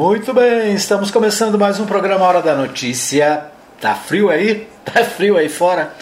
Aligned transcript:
Muito 0.00 0.32
bem, 0.32 0.72
estamos 0.72 1.10
começando 1.10 1.58
mais 1.58 1.78
um 1.78 1.84
programa 1.84 2.24
Hora 2.24 2.40
da 2.40 2.54
Notícia. 2.54 3.48
Tá 3.78 3.94
frio 3.94 4.30
aí? 4.30 4.66
Tá 4.82 5.04
frio 5.04 5.36
aí 5.36 5.46
fora? 5.50 5.92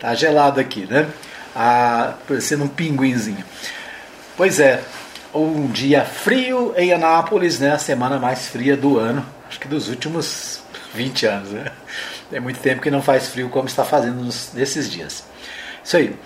Tá 0.00 0.14
gelado 0.14 0.58
aqui, 0.58 0.86
né? 0.86 1.06
Ah, 1.54 2.14
parecendo 2.26 2.64
um 2.64 2.68
pinguinzinho. 2.68 3.44
Pois 4.38 4.58
é, 4.58 4.82
um 5.34 5.66
dia 5.66 6.02
frio 6.02 6.72
em 6.78 6.94
Anápolis, 6.94 7.60
né? 7.60 7.72
A 7.72 7.78
semana 7.78 8.18
mais 8.18 8.46
fria 8.48 8.74
do 8.74 8.98
ano, 8.98 9.22
acho 9.46 9.60
que 9.60 9.68
dos 9.68 9.90
últimos 9.90 10.62
20 10.94 11.26
anos, 11.26 11.50
né? 11.50 11.66
Tem 12.30 12.40
muito 12.40 12.58
tempo 12.60 12.80
que 12.80 12.90
não 12.90 13.02
faz 13.02 13.28
frio 13.28 13.50
como 13.50 13.68
está 13.68 13.84
fazendo 13.84 14.26
nesses 14.54 14.90
dias. 14.90 15.24
Isso 15.84 15.98
aí. 15.98 16.16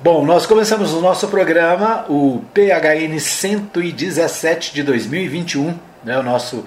Bom, 0.00 0.24
nós 0.24 0.46
começamos 0.46 0.92
o 0.92 1.00
nosso 1.00 1.26
programa, 1.26 2.06
o 2.08 2.40
PHN 2.54 3.18
117 3.18 4.72
de 4.72 4.84
2021. 4.84 5.95
Né? 6.06 6.16
O 6.16 6.22
nosso 6.22 6.64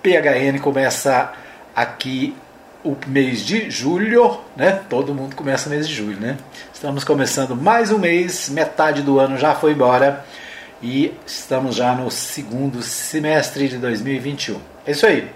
PHN 0.00 0.60
começa 0.62 1.32
aqui 1.74 2.36
o 2.84 2.96
mês 3.08 3.44
de 3.44 3.68
julho, 3.68 4.40
né? 4.56 4.80
Todo 4.88 5.12
mundo 5.12 5.34
começa 5.34 5.68
o 5.68 5.70
mês 5.70 5.88
de 5.88 5.94
julho, 5.94 6.18
né? 6.18 6.38
Estamos 6.72 7.02
começando 7.02 7.54
mais 7.56 7.90
um 7.90 7.98
mês, 7.98 8.48
metade 8.48 9.02
do 9.02 9.18
ano 9.18 9.36
já 9.36 9.56
foi 9.56 9.72
embora 9.72 10.24
e 10.80 11.12
estamos 11.26 11.74
já 11.74 11.94
no 11.94 12.10
segundo 12.12 12.80
semestre 12.80 13.68
de 13.68 13.76
2021. 13.76 14.60
É 14.86 14.92
isso 14.92 15.04
aí. 15.04 15.28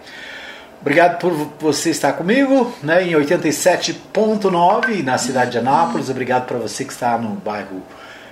Obrigado 0.80 1.18
por 1.18 1.32
você 1.58 1.90
estar 1.90 2.12
comigo 2.12 2.72
né, 2.82 3.02
em 3.02 3.12
87.9 3.14 5.02
na 5.02 5.18
cidade 5.18 5.50
de 5.52 5.58
Anápolis. 5.58 6.08
Obrigado 6.08 6.46
para 6.46 6.58
você 6.58 6.84
que 6.84 6.92
está 6.92 7.18
no 7.18 7.30
bairro 7.30 7.82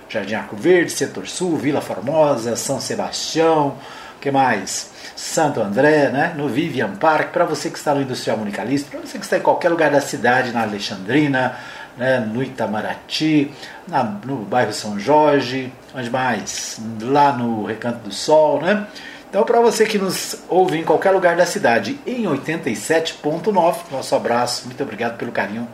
Jardim 0.09 0.34
Arco 0.34 0.55
Verde, 0.55 0.93
Setor 0.93 1.27
Sul, 1.27 1.57
Vila 1.57 1.81
Formosa, 1.81 2.55
São 2.57 2.81
Sebastião, 2.81 3.77
que 4.23 4.31
mais? 4.31 4.93
Santo 5.17 5.61
André, 5.61 6.09
né? 6.09 6.33
no 6.37 6.49
Vivian 6.49 6.95
Park, 6.95 7.33
para 7.33 7.45
você 7.45 7.69
que 7.69 7.77
está 7.77 7.93
no 7.93 8.01
Industrial 8.01 8.39
Municalista, 8.39 8.89
para 8.89 9.01
você 9.01 9.19
que 9.19 9.25
está 9.25 9.37
em 9.37 9.41
qualquer 9.41 9.69
lugar 9.69 9.91
da 9.91 10.01
cidade, 10.01 10.53
na 10.53 10.62
Alexandrina, 10.62 11.56
né? 11.97 12.20
no 12.20 12.41
Itamaraty, 12.41 13.50
na, 13.89 14.05
no 14.05 14.37
bairro 14.37 14.73
São 14.73 14.98
Jorge, 14.98 15.73
onde 15.93 16.09
mais? 16.09 16.81
Lá 17.00 17.33
no 17.33 17.65
Recanto 17.65 17.98
do 18.09 18.15
Sol, 18.15 18.62
né? 18.62 18.87
Então, 19.28 19.45
para 19.45 19.61
você 19.61 19.87
que 19.87 19.98
nos 19.98 20.37
ouve 20.48 20.78
em 20.78 20.84
qualquer 20.84 21.11
lugar 21.11 21.34
da 21.34 21.47
cidade, 21.47 21.98
em 22.06 22.25
87.9, 22.25 23.77
nosso 23.91 24.15
abraço, 24.15 24.67
muito 24.67 24.83
obrigado 24.83 25.17
pelo 25.17 25.33
carinho 25.33 25.67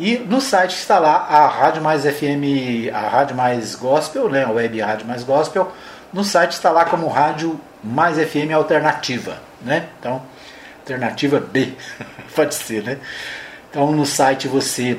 E 0.00 0.16
no 0.16 0.40
site 0.40 0.76
está 0.76 0.98
lá 0.98 1.26
a 1.28 1.46
Rádio 1.46 1.82
Mais 1.82 2.04
FM, 2.04 2.90
a 2.92 3.08
Rádio 3.08 3.36
Mais 3.36 3.74
Gospel, 3.74 4.30
né? 4.30 4.44
A 4.44 4.50
Web 4.50 4.80
Rádio 4.80 5.06
Mais 5.06 5.22
Gospel 5.22 5.70
no 6.12 6.24
site 6.24 6.52
está 6.52 6.70
lá 6.70 6.84
como 6.84 7.08
Rádio 7.08 7.60
Mais 7.82 8.16
FM 8.16 8.52
Alternativa, 8.54 9.38
né? 9.62 9.86
Então, 10.00 10.22
Alternativa 10.84 11.40
B, 11.40 11.72
pode 12.36 12.54
ser, 12.54 12.82
né? 12.82 12.98
Então, 13.70 13.90
no 13.90 14.04
site 14.04 14.46
você 14.46 14.98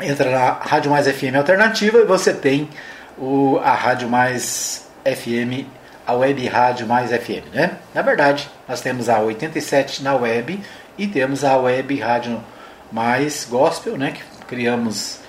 entra 0.00 0.28
na 0.30 0.50
Rádio 0.54 0.90
Mais 0.90 1.06
FM 1.06 1.36
Alternativa 1.36 1.98
e 1.98 2.04
você 2.04 2.34
tem 2.34 2.68
o, 3.16 3.58
a 3.62 3.72
Rádio 3.72 4.08
Mais 4.08 4.88
FM, 5.04 5.66
a 6.04 6.14
Web 6.14 6.46
Rádio 6.48 6.86
Mais 6.86 7.10
FM, 7.10 7.54
né? 7.54 7.78
Na 7.94 8.02
verdade, 8.02 8.50
nós 8.68 8.80
temos 8.80 9.08
a 9.08 9.20
87 9.20 10.02
na 10.02 10.16
web 10.16 10.60
e 10.98 11.06
temos 11.06 11.44
a 11.44 11.56
Web 11.56 11.98
Rádio 12.00 12.42
Mais 12.90 13.46
Gospel, 13.48 13.96
né? 13.96 14.10
Que 14.10 14.22
criamos 14.46 15.20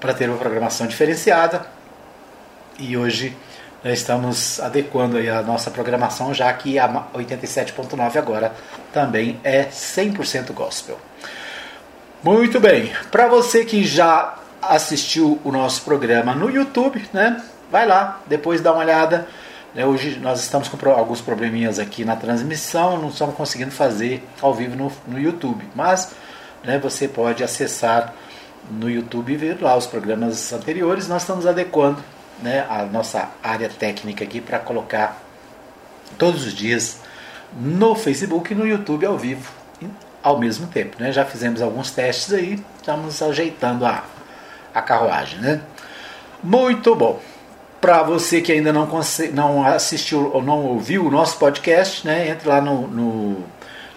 para 0.00 0.14
ter 0.14 0.28
uma 0.28 0.38
programação 0.38 0.86
diferenciada. 0.86 1.66
E 2.78 2.96
hoje 2.96 3.36
estamos 3.92 4.60
adequando 4.60 5.18
a 5.18 5.42
nossa 5.42 5.70
programação, 5.70 6.34
já 6.34 6.52
que 6.52 6.78
a 6.78 6.88
87.9 7.14 8.16
agora 8.16 8.52
também 8.92 9.40
é 9.42 9.64
100% 9.64 10.52
gospel. 10.52 10.98
Muito 12.22 12.58
bem, 12.58 12.92
para 13.10 13.28
você 13.28 13.64
que 13.64 13.84
já 13.84 14.34
assistiu 14.60 15.40
o 15.44 15.52
nosso 15.52 15.82
programa 15.82 16.34
no 16.34 16.50
YouTube, 16.50 17.04
né? 17.12 17.42
Vai 17.70 17.86
lá, 17.86 18.20
depois 18.26 18.60
dá 18.60 18.72
uma 18.72 18.82
olhada. 18.82 19.28
Né, 19.74 19.84
hoje 19.84 20.18
nós 20.18 20.40
estamos 20.40 20.66
com 20.66 20.90
alguns 20.90 21.20
probleminhas 21.20 21.78
aqui 21.78 22.04
na 22.04 22.16
transmissão, 22.16 22.98
não 22.98 23.10
estamos 23.10 23.34
conseguindo 23.34 23.70
fazer 23.70 24.26
ao 24.40 24.54
vivo 24.54 24.74
no, 24.74 24.90
no 25.06 25.20
YouTube, 25.20 25.62
mas 25.74 26.12
né, 26.64 26.78
você 26.78 27.06
pode 27.06 27.44
acessar 27.44 28.14
no 28.70 28.90
YouTube 28.90 29.32
e 29.32 29.36
ver 29.36 29.58
lá 29.60 29.76
os 29.76 29.86
programas 29.86 30.52
anteriores. 30.52 31.06
Nós 31.06 31.22
estamos 31.22 31.46
adequando 31.46 32.02
né, 32.42 32.66
a 32.68 32.84
nossa 32.84 33.28
área 33.42 33.68
técnica 33.68 34.24
aqui 34.24 34.40
para 34.40 34.58
colocar 34.58 35.20
todos 36.16 36.46
os 36.46 36.52
dias 36.52 37.00
no 37.58 37.94
Facebook 37.94 38.52
e 38.52 38.56
no 38.56 38.66
YouTube 38.66 39.06
ao 39.06 39.16
vivo 39.16 39.58
ao 40.22 40.38
mesmo 40.38 40.66
tempo. 40.66 40.96
Né? 40.98 41.12
Já 41.12 41.24
fizemos 41.24 41.62
alguns 41.62 41.90
testes 41.90 42.32
aí, 42.32 42.62
estamos 42.76 43.22
ajeitando 43.22 43.86
a, 43.86 44.04
a 44.74 44.82
carruagem. 44.82 45.38
Né? 45.40 45.60
Muito 46.42 46.94
bom. 46.94 47.20
Para 47.80 48.02
você 48.02 48.40
que 48.40 48.50
ainda 48.50 48.72
não, 48.72 48.88
não 49.32 49.64
assistiu 49.64 50.32
ou 50.34 50.42
não 50.42 50.64
ouviu 50.64 51.06
o 51.06 51.10
nosso 51.10 51.38
podcast, 51.38 52.04
né, 52.04 52.28
entre 52.28 52.48
lá 52.48 52.60
no, 52.60 52.88
no, 52.88 53.44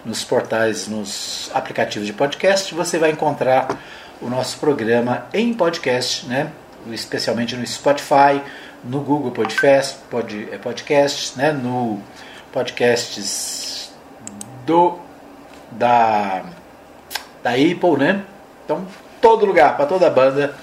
nos 0.04 0.22
portais, 0.22 0.86
nos 0.86 1.50
aplicativos 1.52 2.06
de 2.06 2.12
podcast, 2.12 2.72
você 2.76 2.96
vai 2.96 3.10
encontrar 3.10 3.76
o 4.20 4.30
nosso 4.30 4.58
programa 4.58 5.26
em 5.34 5.52
podcast, 5.52 6.24
né? 6.26 6.52
Especialmente 6.90 7.56
no 7.56 7.66
Spotify, 7.66 8.42
no 8.84 9.00
Google 9.00 9.30
Podcast, 9.30 9.98
pod, 10.10 10.48
é, 10.50 10.58
Podcasts, 10.58 11.36
né, 11.36 11.52
no 11.52 12.02
podcasts 12.52 13.92
do 14.66 14.98
da 15.70 16.44
da 17.42 17.50
Apple, 17.50 17.96
né? 17.98 18.22
Então, 18.64 18.86
todo 19.20 19.44
lugar, 19.46 19.76
para 19.76 19.86
toda 19.86 20.08
banda, 20.08 20.54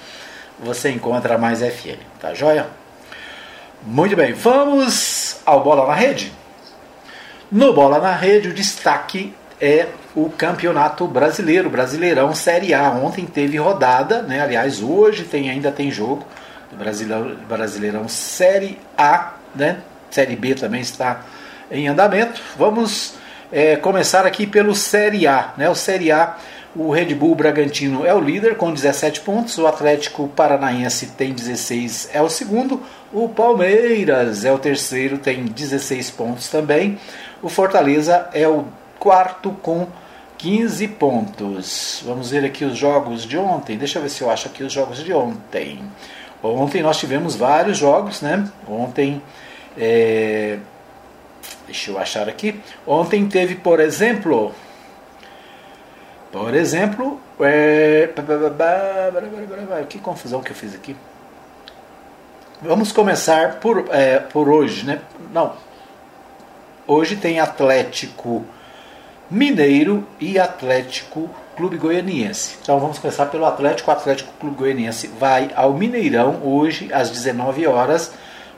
você 0.58 0.92
encontra 0.92 1.38
mais 1.38 1.60
FM, 1.60 2.00
tá 2.20 2.34
joia? 2.34 2.68
Muito 3.84 4.16
bem, 4.16 4.34
vamos 4.34 5.42
ao 5.46 5.64
Bola 5.64 5.88
na 5.88 5.94
Rede. 5.94 6.32
No 7.52 7.74
Bola 7.74 8.00
na 8.00 8.14
Rede, 8.14 8.50
o 8.50 8.54
destaque 8.54 9.34
é 9.60 9.88
o 10.16 10.30
Campeonato 10.30 11.08
Brasileiro, 11.08 11.70
Brasileirão 11.70 12.34
Série 12.34 12.74
A. 12.74 12.90
Ontem 12.92 13.26
teve 13.26 13.58
rodada, 13.58 14.22
né? 14.22 14.42
aliás, 14.42 14.82
hoje 14.82 15.24
tem, 15.24 15.50
ainda 15.50 15.72
tem 15.72 15.92
jogo 15.92 16.26
do 16.72 16.78
Brasileirão, 16.78 17.36
Brasileirão 17.48 18.08
Série 18.08 18.80
A, 18.98 19.34
né? 19.56 19.78
Série 20.10 20.36
B 20.36 20.56
também 20.56 20.82
está 20.82 21.22
em 21.72 21.88
andamento. 21.88 22.42
Vamos 22.58 23.14
é, 23.52 23.76
começar 23.76 24.26
aqui 24.26 24.48
pelo 24.48 24.74
Série 24.74 25.28
A. 25.28 25.54
Né? 25.56 25.70
O 25.70 25.76
Série 25.76 26.12
A, 26.12 26.36
o 26.76 26.92
Red 26.92 27.14
Bull 27.14 27.36
Bragantino 27.36 28.06
é 28.06 28.14
o 28.14 28.20
líder 28.20 28.56
com 28.56 28.74
17 28.74 29.22
pontos, 29.22 29.58
o 29.58 29.68
Atlético 29.68 30.28
Paranaense 30.30 31.08
tem 31.18 31.34
16, 31.34 32.10
é 32.14 32.22
o 32.22 32.30
segundo, 32.30 32.82
o 33.12 33.28
Palmeiras 33.28 34.46
é 34.46 34.52
o 34.52 34.60
terceiro, 34.60 35.18
tem 35.18 35.46
16 35.46 36.12
pontos 36.12 36.48
também. 36.48 36.98
O 37.42 37.50
Fortaleza 37.50 38.30
é 38.34 38.48
o 38.48 38.66
quarto 39.00 39.52
com 39.62 39.88
15 40.38 40.88
pontos. 40.90 42.04
Vamos 42.06 42.32
ver 42.32 42.46
aqui 42.46 42.64
os 42.64 42.78
jogos 42.78 43.24
de 43.24 43.38
ontem. 43.38 43.78
Deixa 43.78 43.98
eu 43.98 44.04
ver 44.04 44.10
se 44.10 44.22
eu 44.22 44.30
acho 44.30 44.48
aqui 44.48 44.64
os 44.64 44.72
jogos 44.72 45.04
de 45.04 45.14
ontem. 45.14 45.82
Ontem 46.42 46.82
nós 46.82 46.98
tivemos 46.98 47.36
vários 47.36 47.78
jogos, 47.78 48.22
né? 48.22 48.50
Ontem, 48.68 49.22
é... 49.78 50.58
deixa 51.66 51.92
eu 51.92 52.00
achar 52.00 52.30
aqui. 52.30 52.62
Ontem 52.88 53.28
teve, 53.28 53.56
por 53.56 53.80
exemplo, 53.80 54.54
por 56.32 56.54
exemplo, 56.54 57.20
é... 57.42 58.10
que 59.90 60.00
confusão 60.00 60.42
que 60.42 60.52
eu 60.52 60.56
fiz 60.56 60.74
aqui. 60.74 60.96
Vamos 62.62 62.92
começar 62.92 63.60
por, 63.60 63.86
é, 63.90 64.20
por 64.20 64.50
hoje, 64.50 64.86
né? 64.86 65.02
Não. 65.34 65.54
Hoje 66.86 67.16
tem 67.16 67.40
Atlético 67.40 68.46
Mineiro 69.30 70.08
e 70.20 70.40
Atlético 70.40 71.30
Clube 71.56 71.78
Goianiense. 71.78 72.58
Então 72.62 72.80
vamos 72.80 73.00
começar 73.00 73.26
pelo 73.28 73.46
Atlético. 73.46 73.90
O 73.90 73.94
Atlético 73.94 74.34
Clube 74.40 74.56
Goianiense 74.56 75.08
vai 75.08 75.52
ao 75.56 75.74
Mineirão 75.74 76.42
hoje 76.44 76.92
às 76.94 77.10
19 77.10 77.68
horas, 77.68 78.14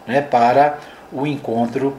né, 0.08 0.22
para 0.22 0.78
o 1.12 1.28
encontro 1.28 1.98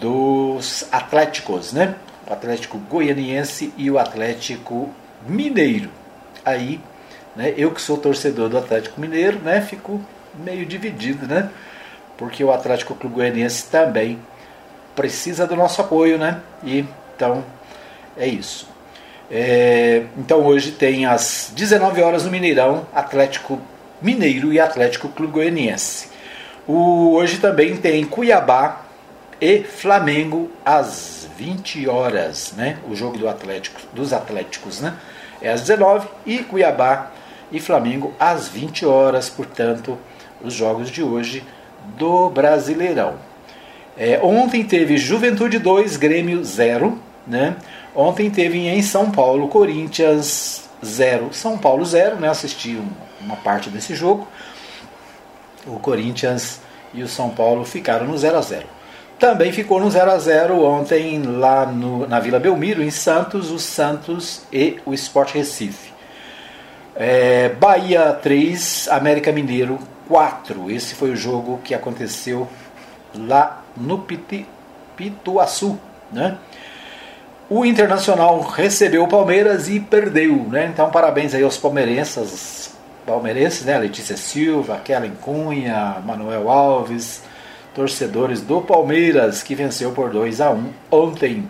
dos 0.00 0.86
Atléticos, 0.92 1.72
né? 1.72 1.94
O 2.28 2.32
Atlético 2.32 2.78
Goianiense 2.78 3.72
e 3.76 3.90
o 3.90 3.98
Atlético 3.98 4.90
Mineiro. 5.26 5.90
Aí, 6.44 6.80
né, 7.34 7.52
eu 7.56 7.70
que 7.70 7.80
sou 7.80 7.98
torcedor 7.98 8.48
do 8.48 8.58
Atlético 8.58 9.00
Mineiro, 9.00 9.38
né, 9.40 9.60
fico 9.60 10.00
meio 10.34 10.64
dividido, 10.64 11.26
né? 11.26 11.50
porque 12.18 12.42
o 12.42 12.52
Atlético 12.52 12.94
Clube 12.96 13.14
Goianiense 13.14 13.70
também 13.70 14.18
precisa 14.94 15.46
do 15.46 15.56
nosso 15.56 15.80
apoio, 15.80 16.18
né? 16.18 16.42
E 16.64 16.84
então 17.16 17.44
é 18.18 18.26
isso. 18.26 18.68
É, 19.30 20.04
então 20.16 20.44
hoje 20.44 20.72
tem 20.72 21.04
às 21.04 21.52
19 21.54 22.02
horas 22.02 22.24
no 22.24 22.30
Mineirão, 22.30 22.86
Atlético 22.94 23.60
Mineiro 24.00 24.52
e 24.52 24.60
Atlético 24.60 25.08
Clube 25.08 25.32
Goianiense. 25.32 26.08
O, 26.66 27.12
hoje 27.12 27.38
também 27.38 27.76
tem 27.76 28.04
Cuiabá 28.04 28.82
e 29.40 29.62
Flamengo 29.62 30.50
às 30.64 31.28
20 31.36 31.88
horas, 31.88 32.54
né? 32.56 32.78
O 32.88 32.94
jogo 32.94 33.18
do 33.18 33.28
Atlético, 33.28 33.80
dos 33.92 34.12
Atléticos, 34.12 34.80
né? 34.80 34.94
É 35.40 35.50
às 35.50 35.60
19 35.60 36.08
e 36.26 36.38
Cuiabá 36.38 37.10
e 37.52 37.60
Flamengo 37.60 38.14
às 38.18 38.48
20 38.48 38.84
horas, 38.86 39.28
portanto, 39.28 39.98
os 40.42 40.52
jogos 40.54 40.90
de 40.90 41.02
hoje 41.02 41.44
do 41.96 42.28
Brasileirão. 42.30 43.14
É, 43.96 44.20
ontem 44.22 44.64
teve 44.64 44.96
Juventude 44.96 45.58
2, 45.58 45.96
Grêmio 45.96 46.44
0, 46.44 46.98
né? 47.26 47.56
Ontem 47.98 48.30
teve 48.30 48.68
em 48.68 48.80
São 48.80 49.10
Paulo, 49.10 49.48
Corinthians 49.48 50.70
0, 50.86 51.34
São 51.34 51.58
Paulo 51.58 51.84
0, 51.84 52.14
né? 52.14 52.28
Assisti 52.28 52.80
uma 53.20 53.34
parte 53.34 53.68
desse 53.70 53.92
jogo. 53.92 54.28
O 55.66 55.80
Corinthians 55.80 56.60
e 56.94 57.02
o 57.02 57.08
São 57.08 57.30
Paulo 57.30 57.64
ficaram 57.64 58.06
no 58.06 58.16
0 58.16 58.38
a 58.38 58.40
0. 58.40 58.66
Também 59.18 59.50
ficou 59.50 59.80
no 59.80 59.90
0 59.90 60.12
a 60.12 60.16
0 60.16 60.62
ontem 60.62 61.20
lá 61.24 61.66
no, 61.66 62.06
na 62.06 62.20
Vila 62.20 62.38
Belmiro, 62.38 62.84
em 62.84 62.90
Santos, 62.92 63.50
o 63.50 63.58
Santos 63.58 64.42
e 64.52 64.78
o 64.86 64.94
Sport 64.94 65.34
Recife. 65.34 65.92
É, 66.94 67.48
Bahia 67.48 68.12
3, 68.12 68.86
América 68.92 69.32
Mineiro 69.32 69.76
4. 70.06 70.70
Esse 70.70 70.94
foi 70.94 71.10
o 71.10 71.16
jogo 71.16 71.58
que 71.64 71.74
aconteceu 71.74 72.48
lá 73.12 73.64
no 73.76 73.98
Piti, 73.98 74.46
Pituaçu. 74.96 75.80
Né? 76.12 76.38
O 77.50 77.64
Internacional 77.64 78.40
recebeu 78.42 79.04
o 79.04 79.08
Palmeiras 79.08 79.70
e 79.70 79.80
perdeu. 79.80 80.36
Né? 80.50 80.66
Então, 80.66 80.90
parabéns 80.90 81.34
aí 81.34 81.42
aos 81.42 81.56
palmeirenses, 81.56 82.76
palmeirenses 83.06 83.64
né? 83.64 83.78
Letícia 83.78 84.18
Silva, 84.18 84.78
Kellen 84.84 85.14
Cunha, 85.22 85.96
Manuel 86.04 86.50
Alves, 86.50 87.22
torcedores 87.74 88.42
do 88.42 88.60
Palmeiras, 88.60 89.42
que 89.42 89.54
venceu 89.54 89.92
por 89.92 90.10
2 90.10 90.42
a 90.42 90.50
1 90.50 90.72
ontem, 90.90 91.48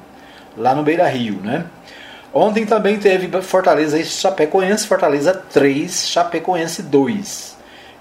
lá 0.57 0.73
no 0.73 0.85
Beira 0.85 1.09
Rio. 1.09 1.41
Né? 1.41 1.65
Ontem 2.33 2.65
também 2.65 2.97
teve 3.01 3.43
Fortaleza 3.43 3.99
e 3.99 4.05
Chapecoense, 4.05 4.87
Fortaleza 4.87 5.35
3, 5.35 6.11
Chapecoense 6.11 6.81
2. 6.81 7.57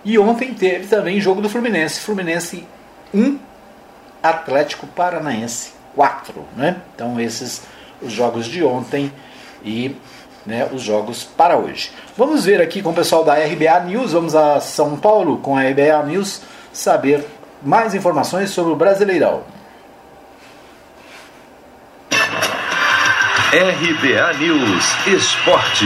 E 0.06 0.20
ontem 0.20 0.54
teve 0.54 0.86
também 0.86 1.20
jogo 1.20 1.42
do 1.42 1.50
Fluminense, 1.50 2.00
Fluminense 2.00 2.64
1, 3.12 3.40
Atlético 4.22 4.86
Paranaense 4.86 5.72
4. 5.96 6.46
Né? 6.56 6.76
Então 6.94 7.20
esses 7.20 7.64
os 8.02 8.12
jogos 8.12 8.46
de 8.46 8.64
ontem 8.64 9.12
e 9.64 9.96
né, 10.46 10.68
os 10.72 10.82
jogos 10.82 11.24
para 11.24 11.58
hoje. 11.58 11.92
Vamos 12.16 12.46
ver 12.46 12.62
aqui 12.62 12.82
com 12.82 12.92
o 12.92 12.96
pessoal 12.96 13.24
da 13.24 13.34
RBA 13.34 13.80
News, 13.86 14.14
vamos 14.14 14.34
a 14.34 14.60
São 14.62 14.96
Paulo 14.96 15.38
com 15.40 15.58
a 15.58 15.62
RBA 15.62 16.04
News 16.06 16.42
saber 16.72 17.26
mais 17.62 17.94
informações 17.94 18.50
sobre 18.52 18.72
o 18.72 18.76
Brasileirão. 18.76 19.44
RBA 23.52 24.34
News 24.40 25.08
Esporte. 25.08 25.86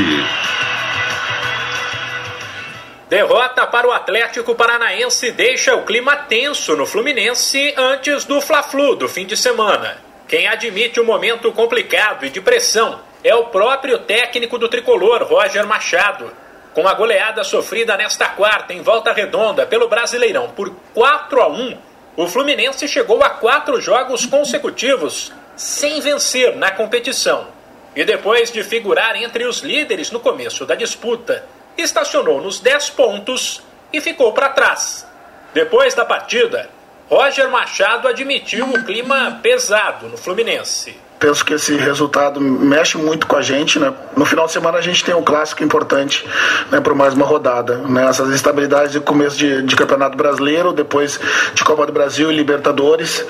Derrota 3.09 3.67
para 3.67 3.87
o 3.87 3.91
Atlético 3.91 4.55
Paranaense 4.55 5.31
deixa 5.31 5.75
o 5.75 5.83
clima 5.83 6.15
tenso 6.15 6.75
no 6.75 6.85
Fluminense 6.85 7.73
antes 7.77 8.25
do 8.25 8.39
Fla-Flu 8.39 8.95
do 8.95 9.09
fim 9.09 9.25
de 9.25 9.35
semana. 9.35 10.10
Quem 10.31 10.47
admite 10.47 10.97
o 10.97 11.03
um 11.03 11.05
momento 11.05 11.51
complicado 11.51 12.25
e 12.25 12.29
de 12.29 12.39
pressão 12.39 13.01
é 13.21 13.35
o 13.35 13.47
próprio 13.47 13.99
técnico 13.99 14.57
do 14.57 14.69
tricolor, 14.69 15.23
Roger 15.23 15.67
Machado. 15.67 16.31
Com 16.73 16.87
a 16.87 16.93
goleada 16.93 17.43
sofrida 17.43 17.97
nesta 17.97 18.29
quarta 18.29 18.73
em 18.73 18.81
volta 18.81 19.11
redonda 19.11 19.65
pelo 19.65 19.89
Brasileirão 19.89 20.47
por 20.51 20.73
4 20.93 21.41
a 21.41 21.49
1, 21.49 21.77
o 22.15 22.27
Fluminense 22.27 22.87
chegou 22.87 23.21
a 23.21 23.29
quatro 23.29 23.81
jogos 23.81 24.25
consecutivos 24.25 25.33
sem 25.57 25.99
vencer 25.99 26.55
na 26.55 26.71
competição. 26.71 27.49
E 27.93 28.05
depois 28.05 28.49
de 28.49 28.63
figurar 28.63 29.17
entre 29.17 29.43
os 29.43 29.59
líderes 29.59 30.11
no 30.11 30.21
começo 30.21 30.65
da 30.65 30.75
disputa, 30.75 31.43
estacionou 31.77 32.39
nos 32.39 32.61
10 32.61 32.91
pontos 32.91 33.61
e 33.91 33.99
ficou 33.99 34.31
para 34.31 34.47
trás. 34.47 35.05
Depois 35.53 35.93
da 35.93 36.05
partida, 36.05 36.69
Roger 37.11 37.49
Machado 37.49 38.07
admitiu 38.07 38.69
o 38.69 38.85
clima 38.85 39.37
pesado 39.43 40.07
no 40.07 40.17
Fluminense 40.17 40.95
penso 41.21 41.45
que 41.45 41.53
esse 41.53 41.77
resultado 41.77 42.41
mexe 42.41 42.97
muito 42.97 43.27
com 43.27 43.35
a 43.35 43.43
gente, 43.43 43.77
né? 43.77 43.93
No 44.17 44.25
final 44.25 44.47
de 44.47 44.51
semana 44.51 44.79
a 44.79 44.81
gente 44.81 45.05
tem 45.05 45.13
um 45.13 45.21
clássico 45.21 45.63
importante, 45.63 46.27
né, 46.71 46.81
por 46.81 46.95
mais 46.95 47.13
uma 47.13 47.25
rodada, 47.25 47.77
né? 47.77 48.07
Essas 48.09 48.29
instabilidades 48.29 48.91
de 48.91 48.99
começo 48.99 49.37
de, 49.37 49.61
de 49.61 49.75
Campeonato 49.75 50.17
Brasileiro, 50.17 50.73
depois 50.73 51.19
de 51.53 51.63
Copa 51.63 51.85
do 51.85 51.93
Brasil 51.93 52.31
e 52.31 52.35
Libertadores, 52.35 53.23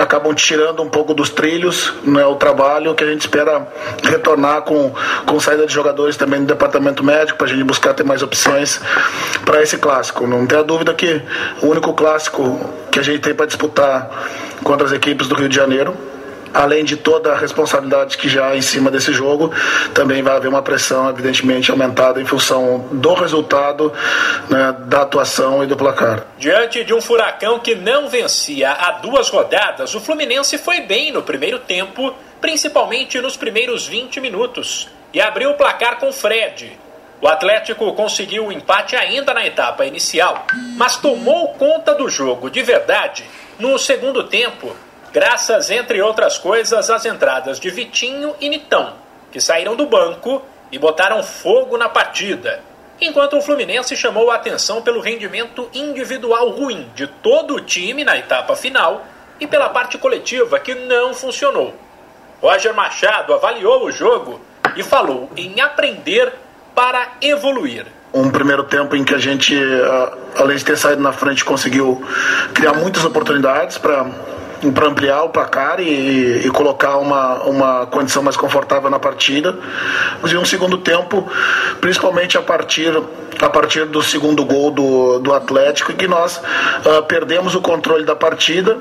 acabam 0.00 0.32
tirando 0.34 0.82
um 0.82 0.88
pouco 0.88 1.12
dos 1.12 1.28
trilhos, 1.28 1.92
né, 2.02 2.24
o 2.24 2.36
trabalho 2.36 2.94
que 2.94 3.04
a 3.04 3.06
gente 3.06 3.20
espera 3.20 3.68
retornar 4.02 4.62
com, 4.62 4.94
com 5.26 5.38
saída 5.38 5.66
de 5.66 5.74
jogadores 5.74 6.16
também 6.16 6.40
do 6.40 6.46
departamento 6.46 7.04
médico, 7.04 7.36
para 7.36 7.46
a 7.48 7.50
gente 7.50 7.64
buscar 7.64 7.92
ter 7.92 8.02
mais 8.02 8.22
opções 8.22 8.80
para 9.44 9.62
esse 9.62 9.76
clássico. 9.76 10.26
Não 10.26 10.46
tenha 10.46 10.62
dúvida 10.62 10.94
que 10.94 11.20
o 11.60 11.66
único 11.66 11.92
clássico 11.92 12.58
que 12.90 12.98
a 12.98 13.02
gente 13.02 13.18
tem 13.18 13.34
para 13.34 13.44
disputar 13.44 14.08
contra 14.64 14.86
as 14.86 14.92
equipes 14.92 15.28
do 15.28 15.34
Rio 15.34 15.50
de 15.50 15.54
Janeiro 15.54 16.15
além 16.56 16.84
de 16.84 16.96
toda 16.96 17.32
a 17.32 17.36
responsabilidade 17.36 18.16
que 18.16 18.28
já 18.28 18.48
há 18.48 18.56
em 18.56 18.62
cima 18.62 18.90
desse 18.90 19.12
jogo, 19.12 19.52
também 19.92 20.22
vai 20.22 20.36
haver 20.36 20.48
uma 20.48 20.62
pressão, 20.62 21.10
evidentemente, 21.10 21.70
aumentada 21.70 22.20
em 22.20 22.24
função 22.24 22.88
do 22.92 23.12
resultado, 23.12 23.92
né, 24.48 24.74
da 24.86 25.02
atuação 25.02 25.62
e 25.62 25.66
do 25.66 25.76
placar. 25.76 26.26
Diante 26.38 26.82
de 26.82 26.94
um 26.94 27.00
furacão 27.00 27.58
que 27.58 27.74
não 27.74 28.08
vencia 28.08 28.72
há 28.72 28.92
duas 28.92 29.28
rodadas, 29.28 29.94
o 29.94 30.00
Fluminense 30.00 30.56
foi 30.56 30.80
bem 30.80 31.12
no 31.12 31.22
primeiro 31.22 31.58
tempo, 31.58 32.14
principalmente 32.40 33.20
nos 33.20 33.36
primeiros 33.36 33.86
20 33.86 34.18
minutos, 34.20 34.88
e 35.12 35.20
abriu 35.20 35.50
o 35.50 35.54
placar 35.54 35.98
com 35.98 36.10
Fred. 36.10 36.72
O 37.20 37.28
Atlético 37.28 37.92
conseguiu 37.92 38.46
o 38.46 38.52
empate 38.52 38.96
ainda 38.96 39.34
na 39.34 39.46
etapa 39.46 39.84
inicial, 39.84 40.46
mas 40.76 40.96
tomou 40.96 41.48
conta 41.54 41.94
do 41.94 42.08
jogo 42.08 42.50
de 42.50 42.62
verdade 42.62 43.24
no 43.58 43.78
segundo 43.78 44.24
tempo 44.24 44.74
graças, 45.16 45.70
entre 45.70 46.02
outras 46.02 46.36
coisas, 46.36 46.90
às 46.90 47.06
entradas 47.06 47.58
de 47.58 47.70
Vitinho 47.70 48.34
e 48.38 48.50
Nitão, 48.50 48.92
que 49.32 49.40
saíram 49.40 49.74
do 49.74 49.86
banco 49.86 50.42
e 50.70 50.78
botaram 50.78 51.22
fogo 51.22 51.78
na 51.78 51.88
partida. 51.88 52.60
Enquanto 53.00 53.38
o 53.38 53.40
Fluminense 53.40 53.96
chamou 53.96 54.30
a 54.30 54.34
atenção 54.34 54.82
pelo 54.82 55.00
rendimento 55.00 55.70
individual 55.72 56.50
ruim 56.50 56.90
de 56.94 57.06
todo 57.06 57.54
o 57.54 57.60
time 57.62 58.04
na 58.04 58.18
etapa 58.18 58.54
final 58.54 59.06
e 59.40 59.46
pela 59.46 59.70
parte 59.70 59.96
coletiva 59.96 60.60
que 60.60 60.74
não 60.74 61.14
funcionou. 61.14 61.74
Roger 62.42 62.74
Machado 62.74 63.32
avaliou 63.32 63.86
o 63.86 63.90
jogo 63.90 64.38
e 64.76 64.82
falou 64.82 65.30
em 65.34 65.62
aprender 65.62 66.30
para 66.74 67.12
evoluir 67.22 67.86
um 68.12 68.30
primeiro 68.30 68.64
tempo 68.64 68.96
em 68.96 69.04
que 69.04 69.14
a 69.14 69.18
gente, 69.18 69.54
além 70.36 70.56
de 70.56 70.64
ter 70.64 70.78
saído 70.78 71.02
na 71.02 71.12
frente, 71.12 71.44
conseguiu 71.44 72.02
criar 72.54 72.72
muitas 72.72 73.04
oportunidades 73.04 73.76
para 73.76 74.06
para 74.74 74.88
ampliar 74.88 75.22
o 75.22 75.28
placar 75.28 75.80
e, 75.80 76.46
e, 76.46 76.50
colocar 76.50 76.96
uma, 76.96 77.42
uma 77.44 77.86
condição 77.86 78.22
mais 78.22 78.36
confortável 78.36 78.90
na 78.90 78.98
partida. 78.98 79.58
Mas 80.22 80.32
em 80.32 80.36
um 80.36 80.44
segundo 80.44 80.78
tempo, 80.78 81.28
principalmente 81.80 82.38
a 82.38 82.42
partir, 82.42 82.92
a 83.40 83.48
partir 83.48 83.86
do 83.86 84.02
segundo 84.02 84.44
gol 84.44 84.70
do, 84.70 85.18
do 85.18 85.32
Atlético, 85.32 85.92
em 85.92 85.96
que 85.96 86.08
nós 86.08 86.38
uh, 86.38 87.02
perdemos 87.06 87.54
o 87.54 87.60
controle 87.60 88.04
da 88.04 88.16
partida. 88.16 88.78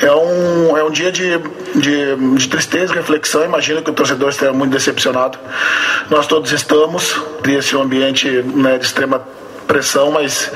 É 0.00 0.12
um, 0.12 0.76
é 0.76 0.82
um 0.82 0.90
dia 0.90 1.12
de, 1.12 1.38
de, 1.76 2.16
de 2.36 2.48
tristeza 2.48 2.92
reflexão. 2.92 3.44
Imagino 3.44 3.82
que 3.82 3.90
o 3.90 3.94
torcedor 3.94 4.30
esteja 4.30 4.52
muito 4.52 4.72
decepcionado. 4.72 5.38
Nós 6.10 6.26
todos 6.26 6.50
estamos. 6.50 7.14
Um 7.74 7.82
ambiente 7.82 8.28
né, 8.28 8.78
de 8.78 8.84
extrema 8.84 9.22
pressão, 9.66 10.10
mas 10.10 10.52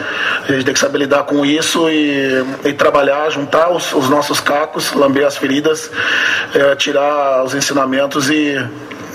a 0.48 0.52
gente 0.52 0.64
tem 0.64 0.74
que 0.74 0.80
saber 0.80 0.98
lidar 0.98 1.24
com 1.24 1.44
isso 1.44 1.88
e, 1.88 2.44
e 2.64 2.72
trabalhar, 2.72 3.30
juntar 3.30 3.70
os, 3.70 3.92
os, 3.92 4.08
nossos 4.08 4.40
cacos, 4.40 4.92
lamber 4.92 5.26
as 5.26 5.36
feridas, 5.36 5.90
é, 6.54 6.74
tirar 6.76 7.44
os 7.44 7.54
ensinamentos 7.54 8.28
e, 8.30 8.54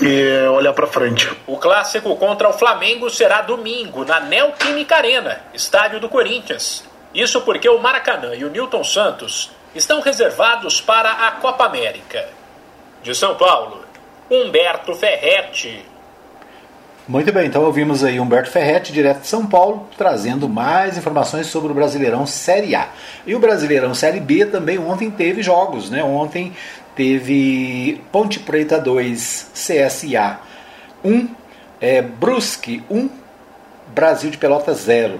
e 0.01 0.47
olhar 0.49 0.73
para 0.73 0.87
frente. 0.87 1.29
O 1.45 1.57
clássico 1.57 2.15
contra 2.15 2.49
o 2.49 2.53
Flamengo 2.53 3.09
será 3.09 3.41
domingo 3.41 4.03
na 4.05 4.19
Neoquímica 4.19 4.95
Arena, 4.95 5.41
estádio 5.53 5.99
do 5.99 6.09
Corinthians. 6.09 6.83
Isso 7.13 7.41
porque 7.41 7.67
o 7.67 7.79
Maracanã 7.79 8.33
e 8.35 8.45
o 8.45 8.49
Newton 8.49 8.83
Santos 8.83 9.51
estão 9.75 10.01
reservados 10.01 10.79
para 10.81 11.11
a 11.11 11.31
Copa 11.31 11.65
América. 11.65 12.27
De 13.03 13.13
São 13.15 13.35
Paulo, 13.35 13.83
Humberto 14.29 14.93
Ferretti. 14.95 15.90
Muito 17.07 17.33
bem, 17.33 17.47
então 17.47 17.63
ouvimos 17.63 18.03
aí 18.03 18.19
Humberto 18.19 18.51
Ferretti, 18.51 18.93
direto 18.93 19.21
de 19.21 19.27
São 19.27 19.47
Paulo, 19.47 19.87
trazendo 19.97 20.47
mais 20.47 20.99
informações 20.99 21.47
sobre 21.47 21.71
o 21.71 21.75
Brasileirão 21.75 22.27
Série 22.27 22.75
A. 22.75 22.89
E 23.25 23.33
o 23.33 23.39
Brasileirão 23.39 23.95
Série 23.95 24.19
B 24.19 24.45
também 24.45 24.77
ontem 24.77 25.09
teve 25.09 25.41
jogos, 25.41 25.89
né? 25.89 26.03
Ontem 26.03 26.53
teve 26.95 27.99
Ponte 28.11 28.39
Preta 28.39 28.79
2, 28.79 29.49
CSA 29.51 30.39
1, 31.03 31.27
é, 31.81 32.03
Brusque 32.03 32.83
1, 32.89 33.09
Brasil 33.87 34.29
de 34.29 34.37
Pelotas 34.37 34.81
0. 34.81 35.19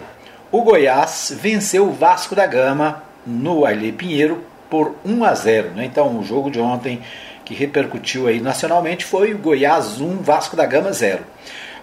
O 0.51 0.61
Goiás 0.61 1.33
venceu 1.35 1.87
o 1.87 1.91
Vasco 1.91 2.35
da 2.35 2.45
Gama 2.45 3.01
no 3.25 3.65
Arley 3.65 3.91
Pinheiro 3.91 4.43
por 4.69 4.95
1 5.03 5.23
a 5.25 5.33
0. 5.33 5.71
Né? 5.71 5.85
Então 5.85 6.19
o 6.19 6.23
jogo 6.23 6.51
de 6.51 6.59
ontem 6.59 7.01
que 7.43 7.55
repercutiu 7.55 8.27
aí 8.27 8.39
nacionalmente 8.39 9.03
foi 9.03 9.33
o 9.33 9.37
Goiás 9.39 9.99
1, 9.99 10.17
Vasco 10.17 10.55
da 10.55 10.65
Gama 10.67 10.93
0. 10.93 11.23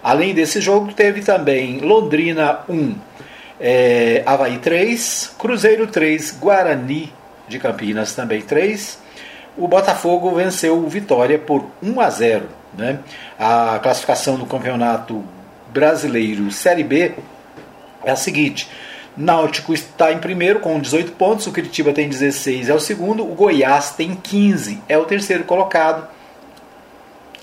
Além 0.03 0.33
desse 0.33 0.61
jogo, 0.61 0.93
teve 0.93 1.21
também 1.21 1.79
Londrina 1.79 2.59
1, 2.69 2.95
é, 3.59 4.23
Havaí 4.25 4.57
3, 4.57 5.35
Cruzeiro 5.37 5.87
3, 5.87 6.37
Guarani 6.39 7.11
de 7.47 7.59
Campinas 7.59 8.13
também 8.13 8.41
3. 8.41 8.99
O 9.57 9.67
Botafogo 9.67 10.31
venceu 10.35 10.77
o 10.77 10.87
Vitória 10.87 11.37
por 11.37 11.65
1 11.83 11.99
a 11.99 12.09
0. 12.09 12.49
Né? 12.77 12.99
A 13.37 13.79
classificação 13.81 14.37
do 14.37 14.45
campeonato 14.45 15.23
brasileiro 15.67 16.49
Série 16.51 16.83
B 16.83 17.13
é 18.03 18.11
a 18.11 18.15
seguinte: 18.15 18.69
Náutico 19.17 19.73
está 19.73 20.13
em 20.13 20.19
primeiro 20.19 20.59
com 20.59 20.79
18 20.79 21.11
pontos, 21.13 21.45
o 21.47 21.51
Curitiba 21.51 21.91
tem 21.91 22.07
16, 22.07 22.69
é 22.69 22.73
o 22.73 22.79
segundo, 22.79 23.23
o 23.23 23.35
Goiás 23.35 23.91
tem 23.91 24.15
15, 24.15 24.81
é 24.87 24.97
o 24.97 25.05
terceiro 25.05 25.43
colocado. 25.43 26.07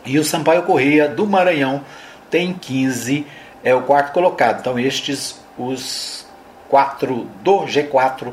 E 0.05 0.19
o 0.19 0.25
Sampaio 0.25 0.63
Correia 0.63 1.09
do 1.09 1.27
Maranhão 1.27 1.85
tem 2.31 2.53
15, 2.53 3.27
é 3.63 3.75
o 3.75 3.83
quarto 3.83 4.13
colocado. 4.13 4.61
Então, 4.61 4.79
estes 4.79 5.41
os 5.59 6.27
quatro 6.69 7.29
do 7.43 7.61
G4 7.61 8.33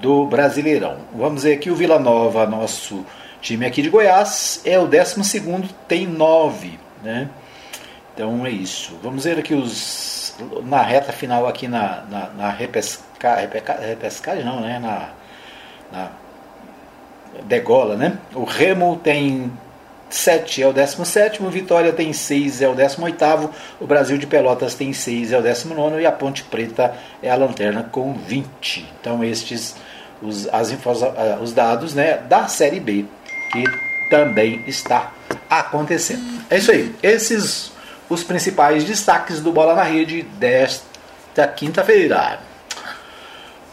do 0.00 0.26
Brasileirão. 0.26 0.98
Vamos 1.14 1.42
ver 1.42 1.54
aqui 1.54 1.70
o 1.70 1.74
Vila 1.76 1.98
Nova, 1.98 2.46
nosso 2.46 3.04
time 3.40 3.66
aqui 3.66 3.82
de 3.82 3.88
Goiás, 3.88 4.60
é 4.64 4.78
o 4.78 4.86
12, 4.86 5.74
tem 5.86 6.06
9. 6.06 6.78
Né? 7.02 7.28
Então 8.14 8.44
é 8.44 8.50
isso. 8.50 8.98
Vamos 9.02 9.24
ver 9.24 9.38
aqui 9.38 9.54
os. 9.54 10.34
Na 10.64 10.82
reta 10.82 11.12
final 11.12 11.46
aqui 11.48 11.66
na, 11.66 12.02
na, 12.08 12.28
na 12.30 12.50
repesca, 12.50 13.34
repesca, 13.36 13.74
repescagem, 13.74 14.44
não, 14.44 14.60
né? 14.60 14.78
Na, 14.78 15.08
na 15.92 16.10
degola, 17.44 17.96
né? 17.96 18.18
O 18.34 18.44
Remo 18.44 19.00
tem 19.02 19.52
7 20.10 20.62
é 20.62 20.66
o 20.66 20.72
17, 20.72 21.42
Vitória 21.50 21.92
tem 21.92 22.12
6, 22.12 22.62
é 22.62 22.68
o 22.68 22.74
18, 22.74 23.50
o 23.80 23.86
Brasil 23.86 24.16
de 24.16 24.26
Pelotas 24.26 24.74
tem 24.74 24.92
6, 24.92 25.32
é 25.32 25.38
o 25.38 25.42
19 25.42 26.00
e 26.00 26.06
a 26.06 26.12
Ponte 26.12 26.42
Preta 26.44 26.94
é 27.22 27.30
a 27.30 27.36
lanterna 27.36 27.82
com 27.82 28.14
20. 28.14 28.92
Então 29.00 29.22
estes 29.22 29.76
os, 30.22 30.48
as 30.52 30.70
infos, 30.70 31.02
ah, 31.02 31.38
os 31.40 31.52
dados 31.52 31.94
né, 31.94 32.18
da 32.28 32.48
Série 32.48 32.80
B 32.80 33.04
que 33.52 33.64
também 34.10 34.62
está 34.66 35.12
acontecendo. 35.48 36.22
É 36.50 36.58
isso 36.58 36.70
aí. 36.70 36.94
Esses 37.02 37.72
os 38.08 38.24
principais 38.24 38.84
destaques 38.84 39.40
do 39.40 39.52
Bola 39.52 39.74
na 39.74 39.82
Rede 39.82 40.22
desta 40.22 41.46
quinta-feira. 41.46 42.40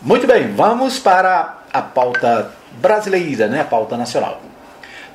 Muito 0.01 0.27
bem, 0.27 0.53
vamos 0.53 0.99
para 0.99 1.59
a 1.71 1.81
pauta 1.81 2.51
brasileira, 2.73 3.47
né, 3.47 3.61
a 3.61 3.65
pauta 3.65 3.97
nacional. 3.97 4.41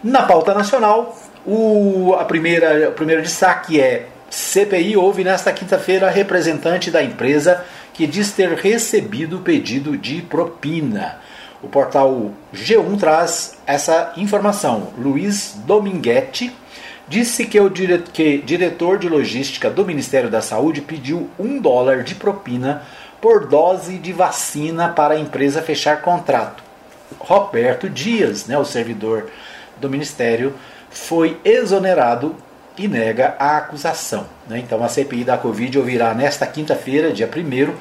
Na 0.02 0.22
pauta 0.22 0.54
nacional, 0.54 1.14
o, 1.46 2.14
a 2.18 2.24
primeira, 2.24 2.88
o 2.88 2.92
primeiro 2.92 3.20
destaque 3.20 3.78
é 3.78 4.06
CPI 4.30 4.96
houve 4.96 5.22
nesta 5.22 5.52
quinta-feira 5.52 6.08
representante 6.08 6.90
da 6.90 7.02
empresa 7.02 7.64
que 7.92 8.06
diz 8.06 8.32
ter 8.32 8.50
recebido 8.54 9.40
pedido 9.40 9.98
de 9.98 10.22
propina. 10.22 11.18
O 11.62 11.68
portal 11.68 12.30
G1 12.54 12.98
traz 12.98 13.58
essa 13.66 14.14
informação. 14.16 14.88
Luiz 14.96 15.54
Dominguete 15.66 16.50
disse 17.06 17.44
que 17.44 17.60
o 17.60 17.68
dire 17.68 18.02
que 18.10 18.38
diretor 18.38 18.98
de 18.98 19.06
logística 19.06 19.68
do 19.68 19.84
Ministério 19.84 20.30
da 20.30 20.40
Saúde 20.40 20.80
pediu 20.80 21.28
um 21.38 21.60
dólar 21.60 22.04
de 22.04 22.14
propina 22.14 22.82
por 23.20 23.46
dose 23.46 23.98
de 23.98 24.14
vacina 24.14 24.88
para 24.88 25.12
a 25.12 25.20
empresa 25.20 25.60
fechar 25.60 26.00
contrato. 26.00 26.62
Roberto 27.18 27.90
Dias, 27.90 28.46
né, 28.46 28.56
o 28.56 28.64
servidor 28.64 29.28
do 29.80 29.90
Ministério 29.90 30.54
foi 30.90 31.40
exonerado 31.44 32.36
e 32.76 32.88
nega 32.88 33.34
a 33.38 33.58
acusação. 33.58 34.26
Né? 34.48 34.58
Então 34.58 34.82
a 34.82 34.88
CPI 34.88 35.24
da 35.24 35.36
Covid 35.36 35.78
ouvirá 35.78 36.14
nesta 36.14 36.46
quinta-feira, 36.46 37.12
dia 37.12 37.28
1 37.28 37.74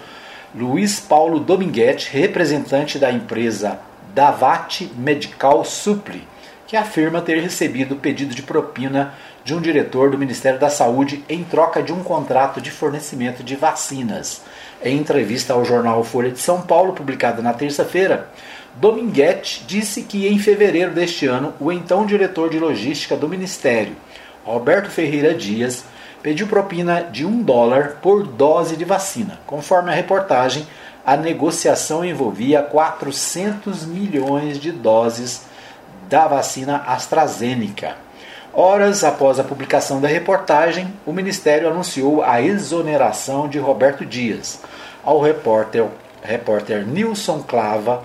Luiz 0.55 0.99
Paulo 0.99 1.39
Dominguete, 1.39 2.09
representante 2.11 2.97
da 2.97 3.11
empresa 3.11 3.79
Davat 4.15 4.89
Medical 4.97 5.63
Supply, 5.63 6.27
que 6.65 6.75
afirma 6.75 7.21
ter 7.21 7.39
recebido 7.39 7.95
pedido 7.95 8.33
de 8.33 8.41
propina 8.41 9.13
de 9.43 9.53
um 9.53 9.61
diretor 9.61 10.11
do 10.11 10.17
Ministério 10.17 10.59
da 10.59 10.69
Saúde 10.69 11.23
em 11.29 11.43
troca 11.43 11.81
de 11.81 11.93
um 11.93 12.03
contrato 12.03 12.59
de 12.59 12.71
fornecimento 12.71 13.43
de 13.43 13.55
vacinas. 13.55 14.41
Em 14.83 14.97
entrevista 14.97 15.53
ao 15.53 15.65
jornal 15.65 16.03
Folha 16.03 16.31
de 16.31 16.39
São 16.39 16.61
Paulo, 16.61 16.93
publicada 16.93 17.41
na 17.41 17.53
terça-feira, 17.53 18.29
Dominguete 18.79 19.65
disse 19.67 20.03
que 20.03 20.25
em 20.25 20.39
fevereiro 20.39 20.91
deste 20.91 21.27
ano, 21.27 21.53
o 21.59 21.69
então 21.69 22.05
diretor 22.05 22.49
de 22.49 22.57
logística 22.57 23.13
do 23.17 23.27
Ministério, 23.27 23.93
Roberto 24.45 24.89
Ferreira 24.89 25.33
Dias, 25.33 25.83
pediu 26.23 26.47
propina 26.47 27.01
de 27.01 27.25
um 27.25 27.41
dólar 27.43 27.97
por 28.01 28.25
dose 28.25 28.77
de 28.77 28.85
vacina. 28.85 29.37
Conforme 29.45 29.91
a 29.91 29.93
reportagem, 29.93 30.65
a 31.05 31.17
negociação 31.17 32.05
envolvia 32.05 32.61
400 32.61 33.85
milhões 33.85 34.57
de 34.57 34.71
doses 34.71 35.41
da 36.07 36.25
vacina 36.29 36.77
AstraZeneca. 36.87 37.97
Horas 38.53 39.03
após 39.03 39.41
a 39.41 39.43
publicação 39.43 39.99
da 39.99 40.07
reportagem, 40.07 40.93
o 41.05 41.11
Ministério 41.11 41.69
anunciou 41.69 42.23
a 42.23 42.41
exoneração 42.41 43.49
de 43.49 43.59
Roberto 43.59 44.05
Dias. 44.05 44.61
Ao 45.03 45.19
repórter, 45.19 45.85
repórter 46.23 46.87
Nilson 46.87 47.43
Clava, 47.43 48.03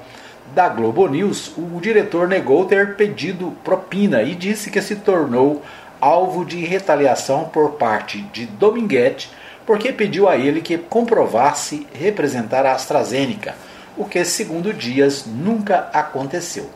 da 0.54 0.68
Globo 0.68 1.08
News, 1.08 1.52
o 1.58 1.80
diretor 1.80 2.28
negou 2.28 2.64
ter 2.64 2.94
pedido 2.94 3.56
propina 3.64 4.22
e 4.22 4.36
disse 4.36 4.70
que 4.70 4.80
se 4.80 4.94
tornou 4.94 5.60
alvo 6.00 6.44
de 6.44 6.64
retaliação 6.64 7.44
por 7.44 7.72
parte 7.72 8.22
de 8.32 8.46
Dominguete 8.46 9.30
porque 9.66 9.92
pediu 9.92 10.28
a 10.28 10.36
ele 10.36 10.60
que 10.60 10.78
comprovasse 10.78 11.86
representar 11.92 12.64
a 12.66 12.72
AstraZeneca, 12.72 13.54
o 13.96 14.04
que, 14.04 14.24
segundo 14.24 14.72
Dias, 14.72 15.24
nunca 15.26 15.88
aconteceu. 15.92 16.70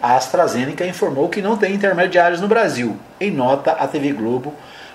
A 0.00 0.16
AstraZeneca 0.16 0.84
informou 0.84 1.28
que 1.28 1.40
não 1.40 1.56
tem 1.56 1.74
intermediários 1.74 2.40
no 2.40 2.48
Brasil. 2.48 2.96
Em 3.20 3.30
nota 3.30 3.70
à 3.72 3.86
TV 3.86 4.12
Globo, 4.12 4.52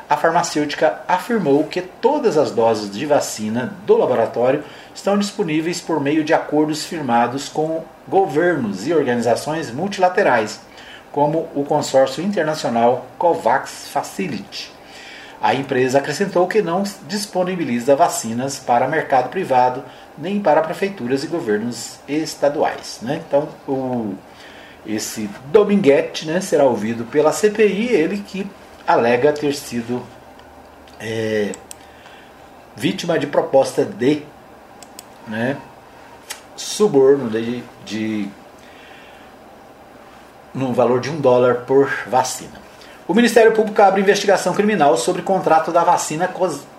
a 0.09 0.15
farmacêutica 0.15 0.99
afirmou 1.07 1.63
que 1.63 1.81
todas 1.81 2.37
as 2.37 2.51
doses 2.51 2.91
de 2.91 3.05
vacina 3.05 3.73
do 3.85 3.97
laboratório 3.97 4.63
estão 4.97 5.15
disponíveis 5.15 5.79
por 5.79 6.01
meio 6.01 6.23
de 6.23 6.33
acordos 6.33 6.83
firmados 6.83 7.47
com 7.47 7.83
governos 8.07 8.87
e 8.87 8.93
organizações 8.93 9.69
multilaterais, 9.69 10.59
como 11.11 11.47
o 11.53 11.63
consórcio 11.63 12.23
internacional 12.23 13.05
COVAX 13.15 13.89
Facility. 13.89 14.71
A 15.39 15.53
empresa 15.53 15.99
acrescentou 15.99 16.47
que 16.47 16.63
não 16.63 16.81
disponibiliza 17.07 17.95
vacinas 17.95 18.57
para 18.57 18.87
mercado 18.87 19.29
privado 19.29 19.83
nem 20.17 20.39
para 20.39 20.63
prefeituras 20.63 21.23
e 21.23 21.27
governos 21.27 21.99
estaduais. 22.07 22.97
Né? 23.03 23.21
Então, 23.27 23.47
o, 23.67 24.15
esse 24.83 25.29
Dominguete 25.51 26.25
né, 26.25 26.41
será 26.41 26.63
ouvido 26.63 27.05
pela 27.05 27.31
CPI, 27.31 27.89
ele 27.89 28.17
que 28.17 28.49
alega 28.87 29.31
ter 29.31 29.53
sido 29.53 30.01
é, 30.99 31.51
vítima 32.75 33.19
de 33.19 33.27
proposta 33.27 33.85
de 33.85 34.23
né, 35.27 35.57
suborno 36.55 37.29
de, 37.29 37.63
de 37.85 38.29
no 40.53 40.73
valor 40.73 40.99
de 40.99 41.09
um 41.09 41.19
dólar 41.19 41.65
por 41.67 41.89
vacina. 42.07 42.67
O 43.07 43.13
Ministério 43.13 43.53
Público 43.53 43.81
abre 43.81 44.01
investigação 44.01 44.53
criminal 44.53 44.97
sobre 44.97 45.21
contrato 45.21 45.71
da 45.71 45.83
vacina 45.83 46.29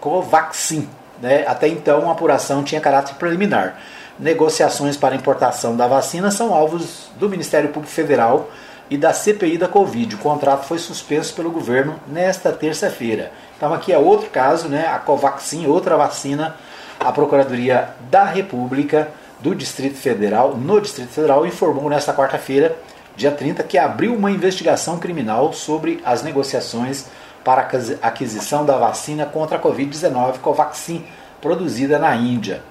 Covaxin. 0.01 0.89
Né? 1.23 1.45
Até 1.47 1.69
então, 1.69 2.09
a 2.09 2.13
apuração 2.13 2.63
tinha 2.63 2.81
caráter 2.81 3.15
preliminar. 3.15 3.79
Negociações 4.19 4.97
para 4.97 5.15
importação 5.15 5.77
da 5.77 5.87
vacina 5.87 6.31
são 6.31 6.53
alvos 6.53 7.11
do 7.19 7.31
Ministério 7.31 7.71
Público 7.71 7.95
Federal 7.95 8.51
e 8.91 8.99
da 8.99 9.13
CPI 9.13 9.57
da 9.57 9.69
Covid. 9.69 10.17
O 10.17 10.19
contrato 10.19 10.65
foi 10.65 10.79
suspenso 10.79 11.35
pelo 11.35 11.51
governo 11.51 11.99
nesta 12.07 12.53
terça-feira. 12.53 13.33
Então 13.57 13.73
aqui 13.73 13.93
é 13.93 13.99
outro 13.99 14.29
caso, 14.29 14.69
né? 14.69 14.87
A 14.87 14.99
Covaxin, 14.99 15.67
outra 15.67 15.97
vacina. 15.97 16.57
A 17.01 17.13
Procuradoria 17.13 17.91
da 18.11 18.25
República 18.25 19.09
do 19.41 19.55
Distrito 19.55 19.97
Federal, 19.97 20.57
no 20.57 20.81
Distrito 20.81 21.11
Federal, 21.11 21.47
informou 21.47 21.89
nesta 21.89 22.13
quarta-feira, 22.13 22.77
dia 23.17 23.31
30, 23.31 23.63
que 23.63 23.79
abriu 23.79 24.15
uma 24.15 24.33
investigação 24.33 24.99
criminal 24.99 25.53
sobre 25.53 26.01
as 26.05 26.25
negociações 26.25 27.07
para 27.45 27.63
a 27.63 28.07
aquisição 28.09 28.67
da 28.67 28.77
vacina 28.77 29.25
contra 29.25 29.59
a 29.59 29.61
Covid-19 29.61 30.39
Covaxin, 30.39 31.05
produzida 31.41 32.01
na 32.01 32.17
Índia. 32.17 32.63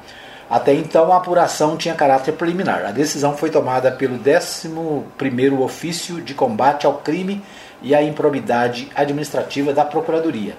Até 0.49 0.73
então, 0.73 1.11
a 1.11 1.17
apuração 1.17 1.77
tinha 1.77 1.95
caráter 1.95 2.33
preliminar. 2.33 2.85
A 2.85 2.91
decisão 2.91 3.35
foi 3.35 3.49
tomada 3.49 3.91
pelo 3.91 4.17
11º 4.19 5.59
Ofício 5.59 6.21
de 6.21 6.33
Combate 6.33 6.85
ao 6.85 6.95
Crime 6.95 7.41
e 7.81 7.95
à 7.95 8.03
Improbidade 8.03 8.89
Administrativa 8.93 9.73
da 9.73 9.85
Procuradoria. 9.85 10.55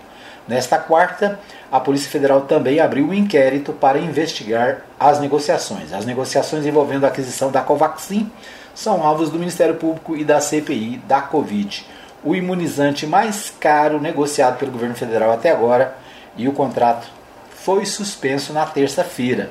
Nesta 0.49 0.79
quarta, 0.79 1.39
a 1.71 1.79
Polícia 1.79 2.11
Federal 2.11 2.41
também 2.41 2.81
abriu 2.81 3.07
um 3.07 3.13
inquérito 3.13 3.75
para 3.75 3.99
investigar 3.99 4.79
as 4.99 5.21
negociações. 5.21 5.93
As 5.93 6.07
negociações 6.07 6.65
envolvendo 6.65 7.05
a 7.05 7.09
aquisição 7.09 7.51
da 7.51 7.61
Covaxin 7.61 8.31
são 8.75 9.03
alvos 9.03 9.29
do 9.29 9.39
Ministério 9.39 9.75
Público 9.75 10.17
e 10.17 10.25
da 10.25 10.41
CPI 10.41 11.03
da 11.07 11.21
Covid. 11.21 11.85
O 12.25 12.35
imunizante 12.35 13.07
mais 13.07 13.53
caro 13.61 14.01
negociado 14.01 14.59
pelo 14.59 14.73
governo 14.73 14.95
federal 14.95 15.33
até 15.33 15.51
agora 15.51 15.95
e 16.35 16.49
o 16.49 16.53
contrato 16.53 17.07
foi 17.51 17.85
suspenso 17.85 18.51
na 18.55 18.65
terça-feira. 18.65 19.51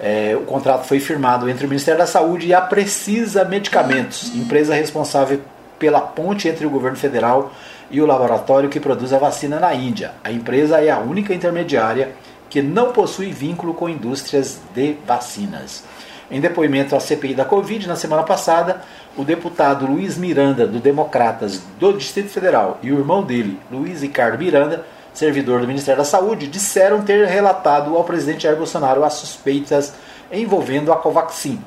É, 0.00 0.36
o 0.36 0.44
contrato 0.44 0.84
foi 0.84 0.98
firmado 0.98 1.48
entre 1.48 1.64
o 1.64 1.68
Ministério 1.68 1.98
da 1.98 2.06
Saúde 2.06 2.48
e 2.48 2.54
a 2.54 2.60
Precisa 2.60 3.44
Medicamentos, 3.44 4.34
empresa 4.34 4.74
responsável 4.74 5.40
pela 5.78 6.00
ponte 6.00 6.48
entre 6.48 6.66
o 6.66 6.70
governo 6.70 6.96
federal 6.96 7.52
e 7.52 7.77
o 7.90 8.06
laboratório 8.06 8.68
que 8.68 8.80
produz 8.80 9.12
a 9.12 9.18
vacina 9.18 9.58
na 9.58 9.74
Índia. 9.74 10.12
A 10.22 10.30
empresa 10.30 10.80
é 10.80 10.90
a 10.90 10.98
única 10.98 11.32
intermediária 11.32 12.12
que 12.50 12.62
não 12.62 12.92
possui 12.92 13.32
vínculo 13.32 13.74
com 13.74 13.88
indústrias 13.88 14.58
de 14.74 14.96
vacinas. 15.06 15.84
Em 16.30 16.40
depoimento 16.40 16.94
à 16.94 17.00
CPI 17.00 17.34
da 17.34 17.44
Covid, 17.44 17.88
na 17.88 17.96
semana 17.96 18.22
passada, 18.22 18.82
o 19.16 19.24
deputado 19.24 19.86
Luiz 19.86 20.18
Miranda, 20.18 20.66
do 20.66 20.78
Democratas 20.78 21.62
do 21.80 21.92
Distrito 21.94 22.28
Federal, 22.28 22.78
e 22.82 22.92
o 22.92 22.98
irmão 22.98 23.22
dele, 23.22 23.58
Luiz 23.70 24.02
Ricardo 24.02 24.38
Miranda, 24.38 24.84
servidor 25.14 25.60
do 25.60 25.66
Ministério 25.66 26.02
da 26.02 26.04
Saúde, 26.04 26.46
disseram 26.46 27.00
ter 27.00 27.26
relatado 27.26 27.96
ao 27.96 28.04
presidente 28.04 28.42
Jair 28.42 28.56
Bolsonaro 28.56 29.04
as 29.04 29.14
suspeitas 29.14 29.94
envolvendo 30.30 30.92
a 30.92 30.96
Covaxin. 30.96 31.58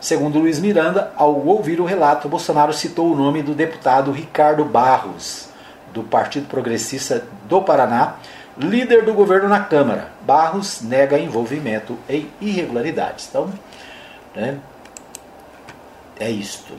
Segundo 0.00 0.38
Luiz 0.38 0.58
Miranda, 0.58 1.12
ao 1.14 1.34
ouvir 1.46 1.78
o 1.78 1.84
relato, 1.84 2.26
Bolsonaro 2.26 2.72
citou 2.72 3.12
o 3.12 3.14
nome 3.14 3.42
do 3.42 3.54
deputado 3.54 4.10
Ricardo 4.10 4.64
Barros, 4.64 5.49
do 5.92 6.02
Partido 6.02 6.46
Progressista 6.46 7.24
do 7.48 7.62
Paraná, 7.62 8.16
líder 8.56 9.04
do 9.04 9.14
governo 9.14 9.48
na 9.48 9.60
Câmara. 9.60 10.08
Barros 10.22 10.82
nega 10.82 11.18
envolvimento 11.18 11.98
em 12.08 12.28
irregularidades. 12.40 13.28
Então, 13.28 13.50
né, 14.34 14.58
é 16.18 16.30
isto. 16.30 16.72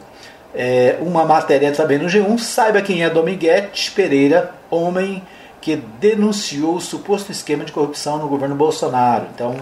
É, 0.53 0.98
uma 1.01 1.25
matéria 1.25 1.72
também 1.72 1.98
no 1.98 2.06
G1, 2.06 2.38
saiba 2.39 2.82
quem 2.82 3.03
é 3.03 3.10
Dominguete 3.10 3.91
Pereira, 3.91 4.51
homem 4.70 5.24
que 5.62 5.75
denunciou 5.75 6.75
o 6.75 6.82
suposto 6.82 7.32
esquema 7.32 7.63
de 7.63 7.72
corrupção 7.72 8.18
no 8.18 8.27
governo 8.27 8.56
Bolsonaro. 8.56 9.27
Então, 9.34 9.56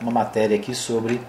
uma 0.00 0.10
matéria 0.10 0.56
aqui 0.56 0.74
sobre 0.74 1.20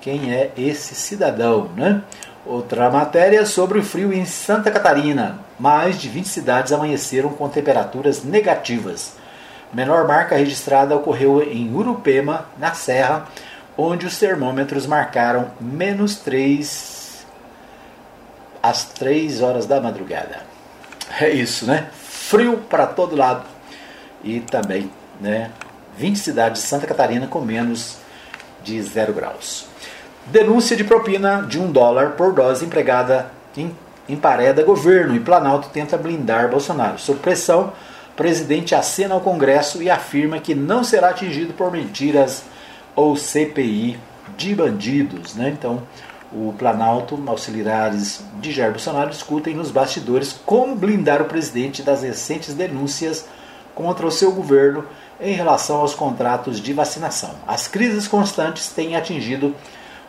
quem 0.00 0.32
é 0.32 0.50
esse 0.56 0.94
cidadão, 0.94 1.70
né? 1.76 2.02
Outra 2.46 2.90
matéria 2.90 3.44
sobre 3.44 3.78
o 3.78 3.82
frio 3.82 4.12
em 4.12 4.24
Santa 4.24 4.70
Catarina. 4.70 5.38
Mais 5.58 6.00
de 6.00 6.08
20 6.08 6.26
cidades 6.26 6.72
amanheceram 6.72 7.30
com 7.30 7.48
temperaturas 7.48 8.22
negativas. 8.22 9.14
Menor 9.72 10.06
marca 10.06 10.36
registrada 10.36 10.96
ocorreu 10.96 11.42
em 11.42 11.74
Urupema, 11.74 12.46
na 12.56 12.72
Serra, 12.74 13.26
onde 13.76 14.06
os 14.06 14.18
termômetros 14.18 14.86
marcaram 14.86 15.50
menos 15.60 16.16
3 16.16 17.26
às 18.62 18.84
3 18.84 19.42
horas 19.42 19.66
da 19.66 19.80
madrugada. 19.80 20.40
É 21.20 21.28
isso, 21.30 21.66
né? 21.66 21.88
Frio 21.92 22.58
para 22.68 22.86
todo 22.86 23.16
lado 23.16 23.44
e 24.22 24.40
também 24.40 24.90
né, 25.20 25.50
20 25.96 26.18
cidades 26.18 26.62
de 26.62 26.68
Santa 26.68 26.86
Catarina 26.86 27.26
com 27.26 27.40
menos 27.40 27.98
de 28.62 28.80
0 28.82 29.12
graus. 29.12 29.66
Denúncia 30.26 30.76
de 30.76 30.84
propina 30.84 31.42
de 31.42 31.58
um 31.58 31.70
dólar 31.70 32.10
por 32.10 32.34
dose 32.34 32.64
empregada 32.64 33.30
em, 33.56 33.74
empareda 34.08 34.62
governo 34.62 35.14
e 35.14 35.20
Planalto 35.20 35.68
tenta 35.68 35.98
blindar 35.98 36.50
Bolsonaro. 36.50 36.98
Sob 36.98 37.18
pressão, 37.20 37.72
presidente 38.16 38.74
acena 38.74 39.14
ao 39.14 39.20
Congresso 39.20 39.82
e 39.82 39.90
afirma 39.90 40.38
que 40.38 40.54
não 40.54 40.82
será 40.82 41.10
atingido 41.10 41.52
por 41.52 41.70
mentiras 41.70 42.42
ou 42.96 43.16
CPI 43.16 43.98
de 44.36 44.54
bandidos. 44.54 45.34
Né? 45.34 45.50
Então, 45.50 45.82
o 46.32 46.52
Planalto, 46.58 47.22
auxiliares 47.26 48.22
de 48.40 48.52
Jair 48.52 48.72
Bolsonaro, 48.72 49.10
discutem 49.10 49.54
nos 49.54 49.70
bastidores 49.70 50.38
como 50.44 50.74
blindar 50.74 51.22
o 51.22 51.26
presidente 51.26 51.82
das 51.82 52.02
recentes 52.02 52.54
denúncias 52.54 53.26
contra 53.74 54.06
o 54.06 54.10
seu 54.10 54.32
governo 54.32 54.84
em 55.20 55.32
relação 55.32 55.76
aos 55.76 55.94
contratos 55.94 56.60
de 56.60 56.72
vacinação. 56.72 57.30
As 57.46 57.68
crises 57.68 58.06
constantes 58.06 58.68
têm 58.68 58.96
atingido 58.96 59.54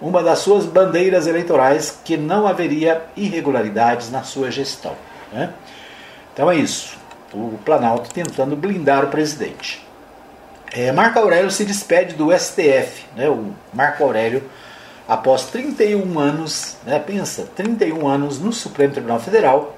uma 0.02 0.24
das 0.24 0.40
suas 0.40 0.66
bandeiras 0.66 1.28
eleitorais 1.28 2.00
que 2.04 2.16
não 2.16 2.48
haveria 2.48 3.04
irregularidades 3.16 4.10
na 4.10 4.24
sua 4.24 4.50
gestão. 4.50 4.96
Né? 5.32 5.52
Então 6.34 6.50
é 6.50 6.56
isso. 6.56 6.98
O 7.34 7.60
Planalto 7.66 8.14
tentando 8.14 8.56
blindar 8.56 9.04
o 9.06 9.08
presidente. 9.08 9.86
É, 10.72 10.92
Marco 10.92 11.20
Aurélio 11.20 11.52
se 11.52 11.66
despede 11.66 12.16
do 12.16 12.32
STF. 12.32 13.06
Né? 13.16 13.30
O 13.30 13.54
Marco 13.74 14.04
Aurélio, 14.04 14.44
após 15.08 15.46
31 15.46 16.18
anos, 16.18 16.78
né? 16.86 17.00
pensa, 17.00 17.48
31 17.56 18.08
anos 18.08 18.40
no 18.40 18.54
Supremo 18.54 18.94
Tribunal 18.94 19.20
Federal, 19.20 19.76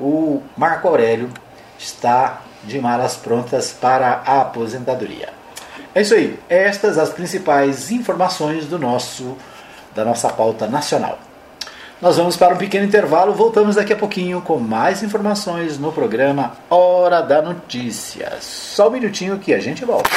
o 0.00 0.42
Marco 0.56 0.88
Aurélio 0.88 1.28
está 1.78 2.42
de 2.64 2.80
malas 2.80 3.16
prontas 3.16 3.72
para 3.72 4.22
a 4.24 4.40
aposentadoria. 4.40 5.28
É 5.94 6.02
isso 6.02 6.14
aí. 6.14 6.38
Estas 6.48 6.98
as 6.98 7.10
principais 7.10 7.90
informações 7.90 8.66
do 8.66 8.78
nosso 8.78 9.36
da 9.94 10.04
nossa 10.04 10.28
pauta 10.28 10.66
nacional. 10.66 11.18
Nós 12.00 12.16
vamos 12.16 12.36
para 12.36 12.54
um 12.54 12.56
pequeno 12.56 12.86
intervalo, 12.86 13.34
voltamos 13.34 13.76
daqui 13.76 13.92
a 13.92 13.96
pouquinho 13.96 14.40
com 14.40 14.58
mais 14.58 15.02
informações 15.02 15.78
no 15.78 15.92
programa 15.92 16.54
Hora 16.70 17.20
da 17.20 17.42
Notícia. 17.42 18.38
Só 18.40 18.88
um 18.88 18.92
minutinho 18.92 19.38
que 19.38 19.52
a 19.52 19.60
gente 19.60 19.84
volta. 19.84 20.08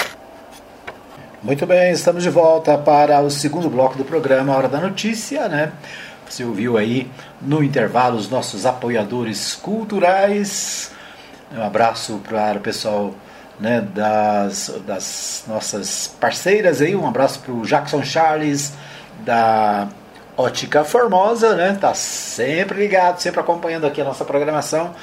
Muito 1.41 1.65
bem, 1.65 1.91
estamos 1.91 2.23
de 2.23 2.29
volta 2.29 2.77
para 2.77 3.19
o 3.19 3.29
segundo 3.29 3.69
bloco 3.69 3.97
do 3.97 4.05
programa 4.05 4.55
Hora 4.55 4.69
da 4.69 4.79
Notícia, 4.79 5.49
né? 5.49 5.73
Você 6.29 6.45
ouviu 6.45 6.77
aí 6.77 7.11
no 7.41 7.61
intervalo 7.61 8.15
os 8.15 8.29
nossos 8.29 8.65
apoiadores 8.65 9.53
culturais, 9.53 10.89
um 11.53 11.61
abraço 11.61 12.21
para 12.27 12.57
o 12.57 12.61
pessoal 12.61 13.13
né, 13.59 13.81
das, 13.93 14.73
das 14.87 15.43
nossas 15.47 16.07
parceiras 16.19 16.81
aí. 16.81 16.95
Um 16.95 17.07
abraço 17.07 17.39
para 17.39 17.51
o 17.51 17.65
Jackson 17.65 18.03
Charles 18.03 18.73
da 19.19 19.87
Ótica 20.35 20.83
Formosa, 20.83 21.55
né? 21.55 21.77
Tá 21.79 21.93
sempre 21.93 22.79
ligado, 22.79 23.19
sempre 23.19 23.39
acompanhando 23.39 23.85
aqui 23.85 24.01
a 24.01 24.03
nossa 24.03 24.25
programação 24.25 24.93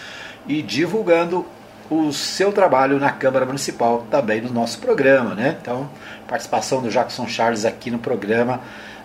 e 0.46 0.62
divulgando 0.62 1.46
o 1.90 2.12
seu 2.12 2.52
trabalho 2.52 2.98
na 2.98 3.10
Câmara 3.10 3.44
Municipal 3.44 4.06
também 4.10 4.40
no 4.40 4.52
nosso 4.52 4.78
programa, 4.78 5.34
né? 5.34 5.56
Então, 5.60 5.90
participação 6.28 6.80
do 6.80 6.88
Jackson 6.88 7.26
Charles 7.26 7.64
aqui 7.64 7.90
no 7.90 7.98
programa. 7.98 8.60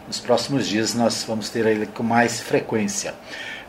Nos 0.07 0.19
próximos 0.19 0.67
dias 0.67 0.93
nós 0.93 1.23
vamos 1.27 1.49
ter 1.49 1.65
ele 1.65 1.87
com 1.87 2.03
mais 2.03 2.39
frequência. 2.39 3.13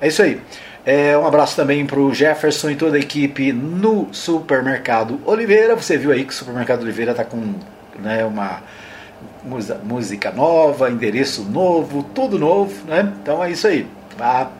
É 0.00 0.08
isso 0.08 0.22
aí. 0.22 0.40
É, 0.84 1.16
um 1.16 1.26
abraço 1.26 1.56
também 1.56 1.84
para 1.84 1.98
o 1.98 2.14
Jefferson 2.14 2.70
e 2.70 2.76
toda 2.76 2.96
a 2.96 3.00
equipe 3.00 3.52
no 3.52 4.08
Supermercado 4.12 5.20
Oliveira. 5.24 5.74
Você 5.74 5.96
viu 5.96 6.12
aí 6.12 6.24
que 6.24 6.32
o 6.32 6.36
Supermercado 6.36 6.82
Oliveira 6.82 7.10
está 7.10 7.24
com 7.24 7.54
né, 7.98 8.24
uma 8.24 8.62
música 9.84 10.30
nova, 10.32 10.90
endereço 10.90 11.44
novo, 11.44 12.02
tudo 12.02 12.38
novo. 12.38 12.72
Né? 12.86 13.12
Então 13.22 13.42
é 13.42 13.50
isso 13.50 13.66
aí. 13.66 13.86
Vá 14.18 14.50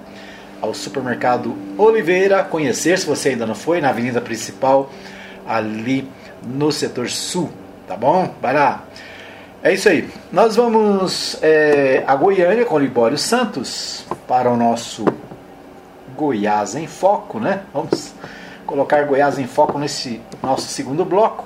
ao 0.60 0.72
Supermercado 0.72 1.54
Oliveira 1.76 2.42
conhecer, 2.42 2.98
se 2.98 3.06
você 3.06 3.30
ainda 3.30 3.46
não 3.46 3.54
foi, 3.54 3.80
na 3.80 3.90
avenida 3.90 4.20
principal, 4.20 4.90
ali 5.46 6.08
no 6.42 6.72
setor 6.72 7.08
sul. 7.08 7.50
Tá 7.86 7.96
bom? 7.96 8.34
Vai 8.40 8.54
lá. 8.54 8.84
É 9.62 9.72
isso 9.72 9.88
aí. 9.88 10.08
Nós 10.32 10.56
vamos 10.56 11.38
é, 11.42 12.02
a 12.06 12.14
Goiânia 12.14 12.64
com 12.64 12.76
o 12.76 12.78
Libório 12.78 13.18
Santos 13.18 14.04
para 14.26 14.50
o 14.50 14.56
nosso 14.56 15.04
Goiás 16.16 16.74
em 16.74 16.86
Foco, 16.86 17.38
né? 17.38 17.62
Vamos 17.72 18.14
colocar 18.66 19.04
Goiás 19.04 19.38
em 19.38 19.46
Foco 19.46 19.78
nesse 19.78 20.20
nosso 20.42 20.68
segundo 20.68 21.04
bloco. 21.04 21.44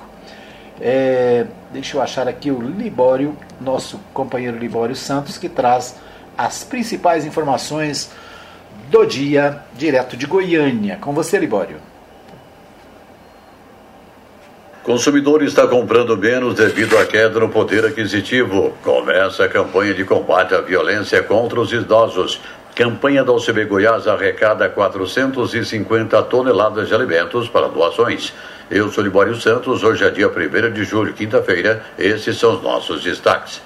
É, 0.79 1.45
deixa 1.71 1.97
eu 1.97 2.01
achar 2.01 2.27
aqui 2.27 2.51
o 2.51 2.61
Libório, 2.61 3.35
nosso 3.59 3.99
companheiro 4.13 4.57
Libório 4.57 4.95
Santos, 4.95 5.37
que 5.37 5.49
traz 5.49 5.95
as 6.37 6.63
principais 6.63 7.25
informações 7.25 8.11
do 8.89 9.05
dia, 9.05 9.59
direto 9.75 10.17
de 10.17 10.25
Goiânia. 10.25 10.97
Com 10.99 11.13
você, 11.13 11.37
Libório. 11.37 11.77
Consumidor 14.83 15.43
está 15.43 15.67
comprando 15.67 16.17
menos 16.17 16.55
devido 16.55 16.97
à 16.97 17.05
queda 17.05 17.39
no 17.39 17.49
poder 17.49 17.85
aquisitivo. 17.85 18.73
Começa 18.83 19.45
a 19.45 19.49
campanha 19.49 19.93
de 19.93 20.03
combate 20.03 20.55
à 20.55 20.61
violência 20.61 21.21
contra 21.21 21.61
os 21.61 21.71
idosos. 21.71 22.41
Campanha 22.75 23.23
da 23.23 23.31
OCB 23.31 23.65
Goiás 23.65 24.07
arrecada 24.07 24.67
450 24.67 26.21
toneladas 26.23 26.87
de 26.87 26.95
alimentos 26.95 27.47
para 27.47 27.67
doações. 27.67 28.33
Eu 28.71 28.89
sou 28.89 29.03
Libório 29.03 29.35
Santos, 29.35 29.83
hoje 29.83 30.05
é 30.05 30.09
dia 30.09 30.29
1 30.29 30.71
de 30.71 30.85
julho, 30.85 31.11
quinta-feira. 31.11 31.83
Esses 31.99 32.37
são 32.37 32.55
os 32.55 32.63
nossos 32.63 33.03
destaques. 33.03 33.61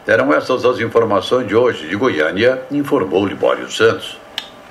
Eram 0.07 0.35
essas 0.35 0.67
as 0.67 0.79
informações 0.81 1.49
de 1.49 1.57
hoje 1.57 1.89
de 1.89 1.97
Goiânia, 1.97 2.63
informou 2.71 3.25
Libório 3.27 3.71
Santos. 3.71 4.19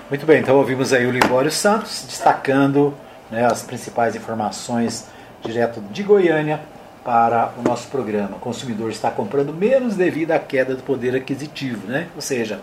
Muito 0.07 0.27
bem, 0.27 0.41
então 0.41 0.55
ouvimos 0.55 0.93
aí 0.93 1.07
o 1.07 1.11
Libório 1.11 1.49
Santos 1.49 2.05
destacando 2.07 2.93
né, 3.31 3.43
as 3.43 3.63
principais 3.63 4.15
informações 4.15 5.07
direto 5.43 5.81
de 5.81 6.03
Goiânia 6.03 6.59
para 7.03 7.51
o 7.57 7.63
nosso 7.63 7.87
programa. 7.87 8.35
O 8.35 8.39
consumidor 8.39 8.91
está 8.91 9.09
comprando 9.09 9.51
menos 9.51 9.95
devido 9.95 10.33
à 10.33 10.39
queda 10.39 10.75
do 10.75 10.83
poder 10.83 11.15
aquisitivo, 11.15 11.87
né? 11.87 12.09
ou 12.15 12.21
seja, 12.21 12.61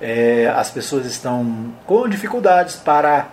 é, 0.00 0.50
as 0.56 0.70
pessoas 0.70 1.04
estão 1.04 1.74
com 1.84 2.08
dificuldades 2.08 2.76
para 2.76 3.26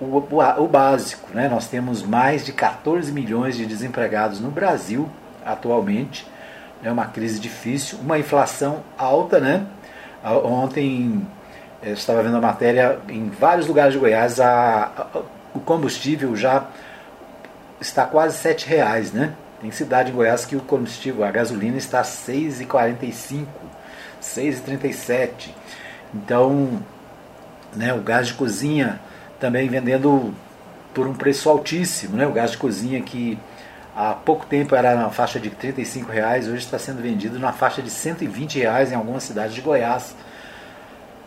o, 0.00 0.04
o, 0.04 0.64
o 0.64 0.66
básico. 0.66 1.28
Né? 1.32 1.48
Nós 1.48 1.68
temos 1.68 2.02
mais 2.02 2.44
de 2.44 2.52
14 2.52 3.12
milhões 3.12 3.56
de 3.56 3.64
desempregados 3.66 4.40
no 4.40 4.50
Brasil 4.50 5.08
atualmente. 5.44 6.26
É 6.82 6.90
uma 6.90 7.06
crise 7.06 7.40
difícil, 7.40 7.98
uma 7.98 8.18
inflação 8.18 8.82
alta. 8.98 9.40
Né? 9.40 9.66
Ontem 10.44 11.26
eu 11.82 11.94
estava 11.94 12.22
vendo 12.22 12.36
a 12.36 12.40
matéria 12.40 12.98
em 13.08 13.28
vários 13.28 13.66
lugares 13.66 13.92
de 13.92 13.98
Goiás, 13.98 14.40
a, 14.40 14.90
a, 14.96 15.18
o 15.54 15.60
combustível 15.60 16.34
já 16.36 16.66
está 17.80 18.04
quase 18.04 18.38
sete 18.38 18.66
reais, 18.66 19.12
né? 19.12 19.34
Tem 19.60 19.70
cidade 19.70 20.10
em 20.10 20.14
Goiás 20.14 20.44
que 20.44 20.56
o 20.56 20.60
combustível, 20.60 21.24
a 21.24 21.30
gasolina 21.30 21.76
está 21.76 22.02
6,45, 22.02 23.46
6,37. 24.22 25.50
Então, 26.14 26.82
né, 27.74 27.92
o 27.92 28.00
gás 28.00 28.28
de 28.28 28.34
cozinha 28.34 29.00
também 29.40 29.68
vendendo 29.68 30.34
por 30.94 31.06
um 31.06 31.14
preço 31.14 31.48
altíssimo, 31.48 32.16
né? 32.16 32.26
O 32.26 32.32
gás 32.32 32.52
de 32.52 32.58
cozinha 32.58 33.00
que 33.02 33.38
há 33.96 34.12
pouco 34.12 34.44
tempo 34.44 34.76
era 34.76 34.94
na 34.94 35.08
faixa 35.08 35.40
de 35.40 35.48
35 35.48 36.12
reais, 36.12 36.46
hoje 36.46 36.58
está 36.58 36.78
sendo 36.78 37.00
vendido 37.00 37.38
na 37.38 37.50
faixa 37.52 37.80
de 37.80 37.88
120 37.88 38.58
reais 38.58 38.92
em 38.92 38.94
algumas 38.94 39.22
cidades 39.22 39.54
de 39.54 39.62
Goiás. 39.62 40.14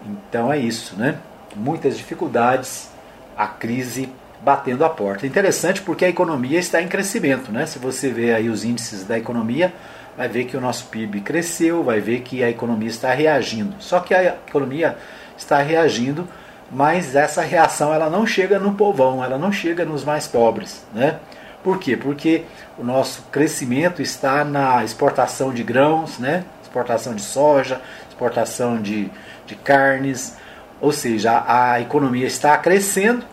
Então 0.05 0.53
é 0.53 0.59
isso, 0.59 0.95
né? 0.95 1.17
Muitas 1.55 1.97
dificuldades, 1.97 2.91
a 3.35 3.47
crise 3.47 4.13
batendo 4.41 4.85
a 4.85 4.89
porta. 4.89 5.25
Interessante 5.25 5.81
porque 5.81 6.05
a 6.05 6.09
economia 6.09 6.59
está 6.59 6.79
em 6.79 6.87
crescimento, 6.87 7.51
né? 7.51 7.65
Se 7.65 7.79
você 7.79 8.09
vê 8.09 8.33
aí 8.33 8.47
os 8.47 8.63
índices 8.63 9.03
da 9.03 9.17
economia, 9.17 9.73
vai 10.15 10.27
ver 10.27 10.45
que 10.45 10.55
o 10.55 10.61
nosso 10.61 10.85
PIB 10.85 11.21
cresceu, 11.21 11.83
vai 11.83 11.99
ver 11.99 12.21
que 12.21 12.43
a 12.43 12.49
economia 12.49 12.89
está 12.89 13.11
reagindo. 13.13 13.75
Só 13.79 13.99
que 13.99 14.13
a 14.13 14.35
economia 14.47 14.95
está 15.35 15.59
reagindo, 15.59 16.27
mas 16.71 17.15
essa 17.15 17.41
reação 17.41 17.93
ela 17.93 18.09
não 18.09 18.27
chega 18.27 18.59
no 18.59 18.75
povão, 18.75 19.23
ela 19.23 19.39
não 19.39 19.51
chega 19.51 19.83
nos 19.83 20.05
mais 20.05 20.27
pobres, 20.27 20.85
né? 20.93 21.19
Por 21.63 21.77
quê? 21.77 21.97
Porque 21.97 22.45
o 22.77 22.83
nosso 22.83 23.23
crescimento 23.31 24.01
está 24.01 24.43
na 24.43 24.83
exportação 24.83 25.53
de 25.53 25.63
grãos, 25.63 26.17
né? 26.17 26.45
Exportação 26.61 27.13
de 27.13 27.21
soja, 27.21 27.81
exportação 28.07 28.81
de, 28.81 29.11
de 29.45 29.55
carnes, 29.55 30.37
ou 30.79 30.91
seja, 30.91 31.43
a 31.45 31.81
economia 31.81 32.27
está 32.27 32.57
crescendo, 32.57 33.25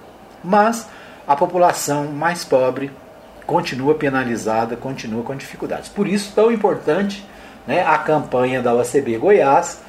mas 0.42 0.88
a 1.26 1.36
população 1.36 2.06
mais 2.06 2.44
pobre 2.44 2.90
continua 3.46 3.94
penalizada, 3.94 4.76
continua 4.76 5.22
com 5.22 5.36
dificuldades. 5.36 5.88
Por 5.88 6.08
isso, 6.08 6.32
tão 6.34 6.50
importante 6.50 7.24
né, 7.66 7.84
a 7.86 7.96
campanha 7.98 8.60
da 8.60 8.74
OCB 8.74 9.18
Goiás, 9.18 9.80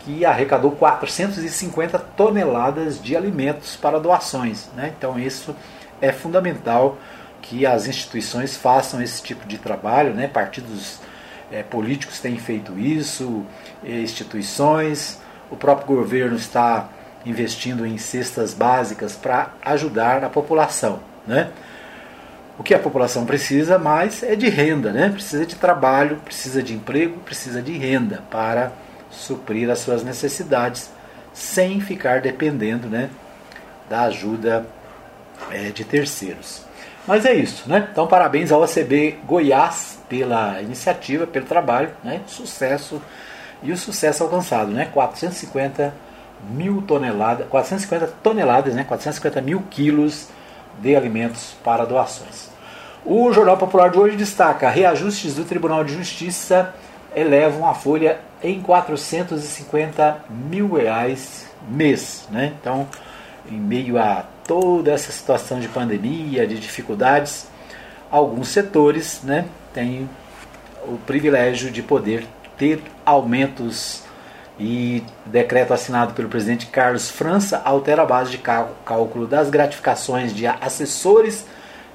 que 0.00 0.24
arrecadou 0.24 0.72
450 0.72 1.98
toneladas 1.98 3.02
de 3.02 3.16
alimentos 3.16 3.76
para 3.76 3.98
doações. 3.98 4.68
Né? 4.74 4.92
Então, 4.96 5.18
isso 5.18 5.54
é 6.00 6.12
fundamental 6.12 6.98
que 7.42 7.64
as 7.64 7.86
instituições 7.86 8.56
façam 8.56 9.00
esse 9.02 9.22
tipo 9.22 9.46
de 9.46 9.58
trabalho, 9.58 10.14
né? 10.14 10.28
partidos 10.28 11.00
é, 11.50 11.62
políticos 11.62 12.20
têm 12.20 12.36
feito 12.36 12.78
isso, 12.78 13.44
instituições, 13.82 15.18
o 15.50 15.56
próprio 15.56 15.86
governo 15.86 16.36
está 16.36 16.88
investindo 17.24 17.86
em 17.86 17.96
cestas 17.98 18.54
básicas 18.54 19.14
para 19.14 19.52
ajudar 19.64 20.22
a 20.24 20.28
população. 20.28 21.00
Né? 21.26 21.50
O 22.58 22.62
que 22.62 22.74
a 22.74 22.78
população 22.78 23.24
precisa 23.24 23.78
mais 23.78 24.22
é 24.22 24.34
de 24.34 24.48
renda, 24.48 24.92
né? 24.92 25.08
precisa 25.10 25.46
de 25.46 25.54
trabalho, 25.54 26.16
precisa 26.24 26.62
de 26.62 26.74
emprego, 26.74 27.18
precisa 27.20 27.62
de 27.62 27.72
renda 27.72 28.22
para 28.30 28.72
suprir 29.10 29.70
as 29.70 29.78
suas 29.78 30.02
necessidades 30.02 30.90
sem 31.32 31.80
ficar 31.80 32.20
dependendo 32.20 32.88
né, 32.88 33.10
da 33.88 34.02
ajuda 34.02 34.66
é, 35.50 35.70
de 35.70 35.84
terceiros. 35.84 36.67
Mas 37.08 37.24
é 37.24 37.34
isso, 37.34 37.68
né? 37.68 37.88
Então 37.90 38.06
parabéns 38.06 38.52
ao 38.52 38.62
ACB 38.62 39.18
Goiás 39.24 39.98
pela 40.08 40.60
iniciativa, 40.60 41.26
pelo 41.26 41.46
trabalho, 41.46 41.90
né? 42.04 42.20
Sucesso 42.26 43.02
e 43.62 43.72
o 43.72 43.76
sucesso 43.76 44.22
alcançado, 44.22 44.70
né? 44.70 44.90
450 44.92 45.92
mil 46.50 46.82
toneladas, 46.82 47.46
450 47.48 48.06
toneladas, 48.22 48.74
né, 48.74 48.84
450 48.84 49.40
mil 49.40 49.62
quilos 49.70 50.28
de 50.80 50.94
alimentos 50.94 51.56
para 51.64 51.84
doações. 51.84 52.50
O 53.04 53.32
Jornal 53.32 53.56
Popular 53.56 53.90
de 53.90 53.98
hoje 53.98 54.16
destaca: 54.16 54.68
reajustes 54.68 55.34
do 55.34 55.44
Tribunal 55.44 55.84
de 55.84 55.94
Justiça 55.94 56.74
elevam 57.14 57.68
a 57.68 57.74
folha 57.74 58.20
em 58.42 58.60
450 58.60 60.18
mil 60.28 60.74
reais 60.74 61.48
mês. 61.68 62.28
Né? 62.30 62.52
Então, 62.60 62.86
em 63.50 63.58
meio 63.58 63.98
a 63.98 64.24
toda 64.48 64.90
essa 64.92 65.12
situação 65.12 65.60
de 65.60 65.68
pandemia, 65.68 66.46
de 66.46 66.58
dificuldades, 66.58 67.46
alguns 68.10 68.48
setores 68.48 69.20
né, 69.22 69.44
têm 69.74 70.08
o 70.84 70.96
privilégio 71.06 71.70
de 71.70 71.82
poder 71.82 72.26
ter 72.56 72.82
aumentos 73.04 74.02
e 74.58 75.04
decreto 75.26 75.72
assinado 75.72 76.14
pelo 76.14 76.28
presidente 76.28 76.66
Carlos 76.66 77.10
França 77.10 77.62
altera 77.64 78.02
a 78.02 78.06
base 78.06 78.32
de 78.32 78.38
cálculo 78.38 79.26
das 79.26 79.50
gratificações 79.50 80.34
de 80.34 80.46
assessores, 80.46 81.44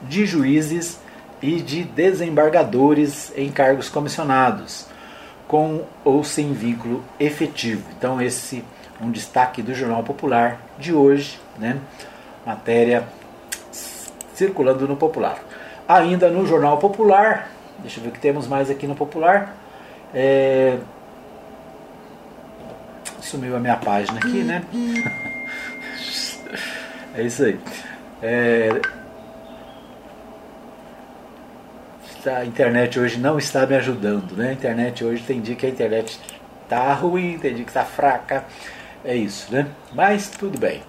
de 0.02 0.26
juízes 0.26 1.00
e 1.42 1.60
de 1.60 1.84
desembargadores 1.84 3.34
em 3.36 3.52
cargos 3.52 3.90
comissionados, 3.90 4.86
com 5.48 5.84
ou 6.06 6.24
sem 6.24 6.54
vínculo 6.54 7.04
efetivo. 7.20 7.84
Então 7.98 8.22
esse 8.22 8.64
um 9.02 9.12
destaque 9.12 9.62
do 9.62 9.74
Jornal 9.74 10.04
Popular 10.04 10.62
de 10.80 10.94
hoje, 10.94 11.40
né? 11.58 11.78
Matéria 12.46 13.08
circulando 14.34 14.88
no 14.88 14.96
Popular. 14.96 15.40
Ainda 15.88 16.30
no 16.30 16.46
Jornal 16.46 16.78
Popular, 16.78 17.50
deixa 17.80 18.00
eu 18.00 18.04
ver 18.04 18.10
o 18.10 18.12
que 18.12 18.20
temos 18.20 18.48
mais 18.48 18.70
aqui 18.70 18.88
no 18.88 18.96
Popular. 18.96 19.56
É, 20.14 20.78
Sumiu 23.24 23.56
a 23.56 23.60
minha 23.60 23.78
página 23.78 24.20
aqui, 24.20 24.44
né? 24.44 24.64
é 27.16 27.24
isso 27.24 27.44
aí. 27.44 27.60
É... 28.22 28.70
A 32.26 32.46
internet 32.46 32.98
hoje 33.00 33.20
não 33.20 33.38
está 33.38 33.66
me 33.66 33.76
ajudando, 33.76 34.34
né? 34.34 34.50
A 34.50 34.54
internet 34.54 35.04
hoje 35.04 35.24
tem 35.24 35.42
dia 35.42 35.56
que 35.56 35.66
a 35.66 35.70
internet 35.70 36.20
tá 36.70 36.94
ruim, 36.94 37.40
tem 37.40 37.56
dia 37.56 37.66
que 37.66 37.74
tá 37.74 37.84
fraca. 37.84 38.46
É 39.04 39.16
isso, 39.16 39.52
né? 39.52 39.68
Mas 39.94 40.30
tudo 40.30 40.60
bem. 40.60 40.84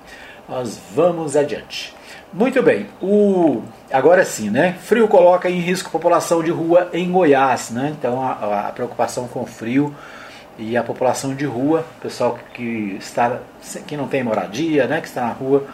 Nós 0.49 0.79
vamos 0.95 1.37
adiante. 1.37 1.95
Muito 2.33 2.63
bem. 2.63 2.87
O 3.01 3.63
agora 3.91 4.25
sim, 4.25 4.51
né? 4.51 4.77
Frio 4.83 5.09
coloca 5.09 5.49
em 5.49 5.61
risco 5.61 5.89
a 5.89 5.93
população 5.93 6.43
de 6.43 6.51
rua 6.51 6.91
em 6.93 7.11
Goiás, 7.11 7.71
né? 7.71 7.95
Então 7.99 8.21
a, 8.21 8.69
a 8.69 8.73
preocupação 8.73 9.29
com 9.29 9.43
o 9.43 9.47
frio 9.47 9.95
e 10.59 10.77
a 10.77 10.83
população 10.83 11.35
de 11.35 11.45
rua, 11.45 11.85
pessoal 12.01 12.39
que 12.53 12.97
está 12.99 13.39
que 13.87 13.97
não 13.97 14.07
tem 14.07 14.23
moradia, 14.23 14.87
né, 14.87 15.01
que 15.01 15.09
está 15.09 15.23
na 15.23 15.33
rua 15.33 15.67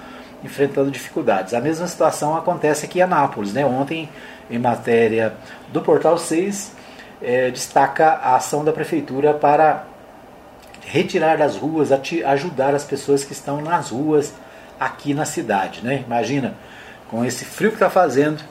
enfrentando 0.42 0.90
dificuldades. 0.90 1.52
A 1.52 1.61
mesma 1.61 1.87
situação 1.87 2.37
acontece 2.37 2.87
aqui 2.87 2.98
em 2.98 3.02
Anápolis. 3.02 3.52
Né? 3.52 3.64
Ontem, 3.64 4.09
em 4.50 4.59
matéria 4.59 5.35
do 5.68 5.83
Portal 5.83 6.16
6, 6.16 6.72
é, 7.20 7.50
destaca 7.50 8.12
a 8.12 8.37
ação 8.37 8.64
da 8.64 8.72
Prefeitura 8.72 9.35
para 9.35 9.85
retirar 10.87 11.37
das 11.37 11.56
ruas, 11.56 11.90
ajudar 11.92 12.74
as 12.74 12.85
pessoas 12.85 13.22
que 13.24 13.33
estão 13.33 13.61
nas 13.61 13.90
ruas 13.90 14.33
aqui 14.81 15.12
na 15.12 15.27
cidade. 15.27 15.85
Né? 15.85 16.03
Imagina, 16.07 16.55
com 17.09 17.23
esse 17.25 17.45
frio 17.45 17.69
que 17.71 17.77
está 17.77 17.90
fazendo, 17.90 18.43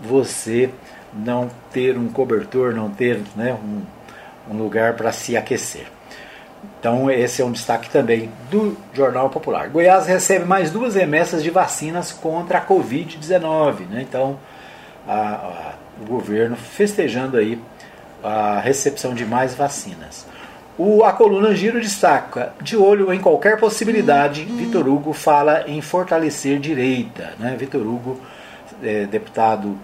você 0.00 0.70
não 1.14 1.48
ter 1.72 1.96
um 1.96 2.08
cobertor, 2.08 2.74
não 2.74 2.90
ter 2.90 3.22
né, 3.36 3.54
um, 3.54 3.82
um 4.52 4.58
lugar 4.58 4.94
para 4.94 5.12
se 5.12 5.36
aquecer. 5.36 5.86
Então, 6.78 7.10
esse 7.10 7.40
é 7.40 7.44
um 7.44 7.52
destaque 7.52 7.88
também 7.88 8.30
do 8.50 8.76
Jornal 8.92 9.30
Popular. 9.30 9.68
Goiás 9.68 10.06
recebe 10.06 10.44
mais 10.44 10.70
duas 10.70 10.94
remessas 10.94 11.42
de 11.42 11.50
vacinas 11.50 12.12
contra 12.12 12.58
a 12.58 12.66
Covid-19. 12.66 13.86
Né? 13.88 14.06
Então, 14.08 14.38
a, 15.06 15.14
a, 15.14 15.74
o 16.02 16.06
governo 16.06 16.56
festejando 16.56 17.36
aí 17.36 17.60
a 18.22 18.60
recepção 18.60 19.14
de 19.14 19.24
mais 19.24 19.54
vacinas. 19.54 20.26
O, 20.78 21.02
a 21.02 21.12
coluna 21.12 21.54
Giro 21.54 21.80
destaca: 21.80 22.52
de 22.60 22.76
olho 22.76 23.12
em 23.12 23.20
qualquer 23.20 23.58
possibilidade, 23.58 24.44
Vitor 24.44 24.86
Hugo 24.86 25.12
fala 25.12 25.64
em 25.66 25.80
fortalecer 25.80 26.58
direita. 26.58 27.32
Né? 27.38 27.56
Vitor 27.58 27.80
Hugo, 27.80 28.20
é, 28.82 29.06
deputado 29.06 29.78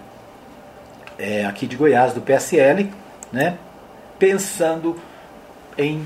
é, 1.17 1.45
aqui 1.45 1.65
de 1.65 1.75
Goiás, 1.75 2.13
do 2.13 2.21
PSL, 2.21 2.91
né? 3.31 3.57
pensando 4.19 4.95
em 5.77 6.05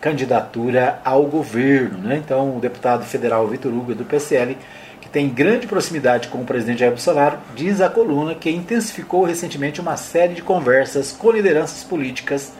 candidatura 0.00 1.00
ao 1.04 1.24
governo. 1.24 1.98
Né? 1.98 2.16
Então, 2.16 2.56
o 2.56 2.60
deputado 2.60 3.04
federal 3.04 3.46
Vitor 3.48 3.72
Hugo, 3.72 3.94
do 3.94 4.04
PCL, 4.04 4.56
que 5.00 5.08
tem 5.08 5.28
grande 5.28 5.66
proximidade 5.66 6.28
com 6.28 6.38
o 6.38 6.44
presidente 6.44 6.80
Jair 6.80 6.92
Bolsonaro, 6.92 7.38
diz 7.56 7.80
à 7.80 7.88
coluna 7.88 8.34
que 8.34 8.50
intensificou 8.50 9.24
recentemente 9.24 9.80
uma 9.80 9.96
série 9.96 10.34
de 10.34 10.42
conversas 10.42 11.12
com 11.12 11.30
lideranças 11.32 11.82
políticas 11.82 12.52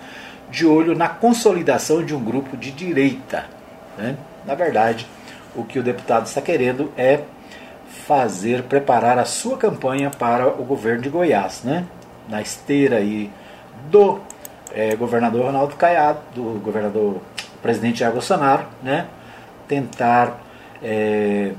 de 0.51 0.67
olho 0.67 0.95
na 0.95 1.09
consolidação 1.09 2.05
de 2.05 2.15
um 2.15 2.23
grupo 2.23 2.57
de 2.57 2.71
direita. 2.71 3.45
Né? 3.97 4.17
Na 4.47 4.55
verdade, 4.55 5.07
o 5.55 5.65
que 5.65 5.79
o 5.79 5.83
deputado 5.83 6.27
está 6.27 6.41
querendo 6.41 6.93
é 6.97 7.21
fazer, 8.07 8.63
preparar 8.63 9.19
a 9.19 9.25
sua 9.25 9.59
campanha 9.59 10.11
para 10.11 10.49
o 10.49 10.65
governo 10.65 11.03
de 11.03 11.09
Goiás, 11.09 11.63
né? 11.63 11.85
na 12.29 12.41
esteira 12.41 12.97
aí 12.97 13.31
do 13.91 14.21
é, 14.73 14.95
governador 14.97 15.47
Ronaldo 15.47 15.77
Caiado, 15.77 16.21
do 16.35 16.61
governador 16.61 17.21
presidente 17.63 18.01
Jair 18.01 18.13
Bolsonaro, 18.13 18.65
né? 18.83 19.07
tentar 19.67 20.41
é, 20.83 21.53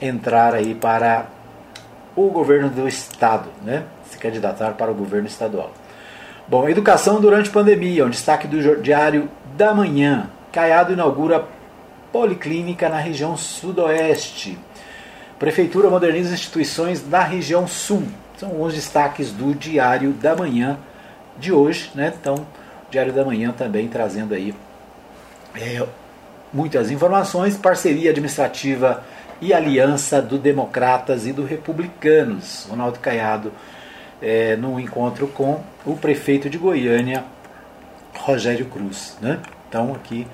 entrar 0.00 0.54
aí 0.54 0.74
para 0.74 1.26
o 2.14 2.28
governo 2.28 2.68
do 2.68 2.86
estado, 2.86 3.48
né? 3.62 3.84
se 4.10 4.18
candidatar 4.18 4.72
para 4.72 4.90
o 4.90 4.94
governo 4.94 5.26
estadual. 5.26 5.72
Bom, 6.48 6.68
educação 6.68 7.20
durante 7.20 7.50
pandemia, 7.50 8.06
um 8.06 8.10
destaque 8.10 8.46
do 8.46 8.80
Diário 8.80 9.28
da 9.56 9.74
Manhã. 9.74 10.30
Caiado 10.52 10.92
inaugura 10.92 11.44
policlínica 12.12 12.88
na 12.88 12.98
região 12.98 13.36
sudoeste. 13.36 14.56
Prefeitura 15.40 15.90
moderniza 15.90 16.32
instituições 16.32 17.02
da 17.02 17.20
região 17.20 17.66
sul. 17.66 18.04
São 18.36 18.50
alguns 18.50 18.74
destaques 18.74 19.32
do 19.32 19.56
Diário 19.56 20.12
da 20.12 20.36
Manhã 20.36 20.78
de 21.36 21.50
hoje, 21.50 21.90
né? 21.96 22.14
Então, 22.20 22.46
Diário 22.92 23.12
da 23.12 23.24
Manhã 23.24 23.50
também 23.50 23.88
trazendo 23.88 24.32
aí 24.32 24.54
é, 25.56 25.84
muitas 26.52 26.92
informações, 26.92 27.56
parceria 27.56 28.10
administrativa 28.10 29.02
e 29.40 29.52
aliança 29.52 30.22
do 30.22 30.38
Democratas 30.38 31.26
e 31.26 31.32
do 31.32 31.44
Republicanos. 31.44 32.68
Ronaldo 32.70 33.00
Caiado 33.00 33.52
é, 34.22 34.54
num 34.54 34.78
encontro 34.78 35.26
com 35.26 35.60
o 35.86 35.96
prefeito 35.96 36.50
de 36.50 36.58
Goiânia, 36.58 37.24
Rogério 38.18 38.66
Cruz. 38.66 39.16
Né? 39.22 39.38
Então, 39.68 39.94
aqui, 39.94 40.26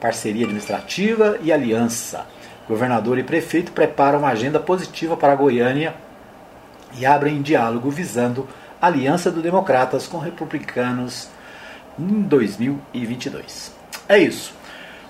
parceria 0.00 0.44
administrativa 0.44 1.36
e 1.42 1.52
aliança. 1.52 2.24
Governador 2.68 3.18
e 3.18 3.24
prefeito 3.24 3.72
preparam 3.72 4.20
uma 4.20 4.28
agenda 4.28 4.60
positiva 4.60 5.16
para 5.16 5.34
Goiânia 5.34 5.94
e 6.96 7.04
abrem 7.04 7.42
diálogo 7.42 7.90
visando 7.90 8.48
aliança 8.80 9.30
do 9.30 9.42
Democratas 9.42 10.06
com 10.06 10.18
republicanos 10.18 11.28
em 11.98 12.22
2022. 12.22 13.74
É 14.08 14.18
isso. 14.18 14.54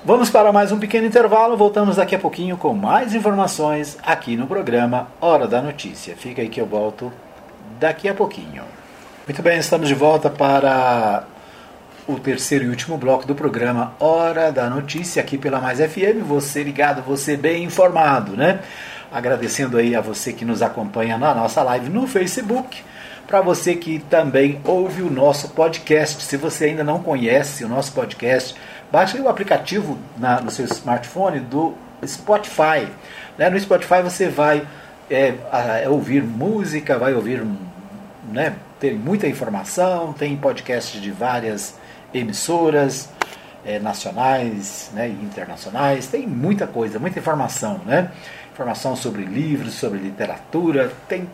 Vamos 0.03 0.31
para 0.31 0.51
mais 0.51 0.73
um 0.73 0.79
pequeno 0.79 1.07
intervalo. 1.07 1.59
Voltamos 1.59 1.97
daqui 1.97 2.15
a 2.15 2.19
pouquinho 2.19 2.57
com 2.57 2.73
mais 2.73 3.15
informações 3.15 3.99
aqui 4.03 4.35
no 4.35 4.47
programa 4.47 5.09
Hora 5.21 5.47
da 5.47 5.61
Notícia. 5.61 6.17
Fica 6.17 6.41
aí 6.41 6.49
que 6.49 6.61
eu 6.61 6.65
volto 6.65 7.13
daqui 7.79 8.09
a 8.09 8.15
pouquinho. 8.15 8.80
Muito 9.31 9.43
bem, 9.43 9.61
estamos 9.61 9.87
de 9.87 9.95
volta 9.95 10.29
para 10.29 11.23
o 12.05 12.19
terceiro 12.19 12.65
e 12.65 12.69
último 12.69 12.99
bloco 12.99 13.25
do 13.25 13.33
programa 13.33 13.95
Hora 14.01 14.51
da 14.51 14.69
Notícia 14.69 15.23
aqui 15.23 15.39
pela 15.39 15.61
Mais 15.61 15.79
FM. 15.79 16.27
Você 16.27 16.65
ligado, 16.65 17.01
você 17.01 17.37
bem 17.37 17.63
informado, 17.63 18.37
né? 18.37 18.59
Agradecendo 19.09 19.79
aí 19.79 19.95
a 19.95 20.01
você 20.01 20.33
que 20.33 20.45
nos 20.45 20.63
acompanha 20.63 21.17
na 21.17 21.33
nossa 21.33 21.63
live 21.63 21.89
no 21.89 22.09
Facebook. 22.09 22.83
Para 23.25 23.41
você 23.41 23.77
que 23.77 24.01
também 24.01 24.61
ouve 24.65 25.01
o 25.01 25.09
nosso 25.09 25.51
podcast, 25.51 26.25
se 26.25 26.37
você 26.37 26.65
ainda 26.65 26.83
não 26.83 27.01
conhece 27.01 27.63
o 27.63 27.69
nosso 27.69 27.93
podcast, 27.93 28.57
baixe 28.91 29.17
o 29.21 29.29
aplicativo 29.29 29.97
na, 30.19 30.41
no 30.41 30.51
seu 30.51 30.65
smartphone 30.65 31.39
do 31.39 31.75
Spotify. 32.05 32.89
Né? 33.39 33.49
No 33.49 33.61
Spotify 33.61 34.03
você 34.03 34.29
vai 34.29 34.67
é, 35.09 35.35
é, 35.85 35.89
ouvir 35.89 36.21
música, 36.21 36.99
vai 36.99 37.15
ouvir 37.15 37.47
né, 38.33 38.57
tem 38.81 38.95
muita 38.95 39.29
informação, 39.29 40.15
tem 40.15 40.35
podcast 40.35 40.99
de 40.99 41.11
várias 41.11 41.75
emissoras 42.15 43.11
é, 43.65 43.79
nacionais 43.79 44.91
né, 44.95 45.07
e 45.07 45.13
internacionais, 45.13 46.07
tem 46.07 46.27
muita 46.27 46.67
coisa, 46.67 46.99
muita 46.99 47.19
informação, 47.19 47.83
né? 47.85 48.11
Informação 48.53 48.97
sobre 48.97 49.23
livros, 49.23 49.75
sobre 49.75 49.99
literatura, 49.99 50.91
tem 51.07 51.29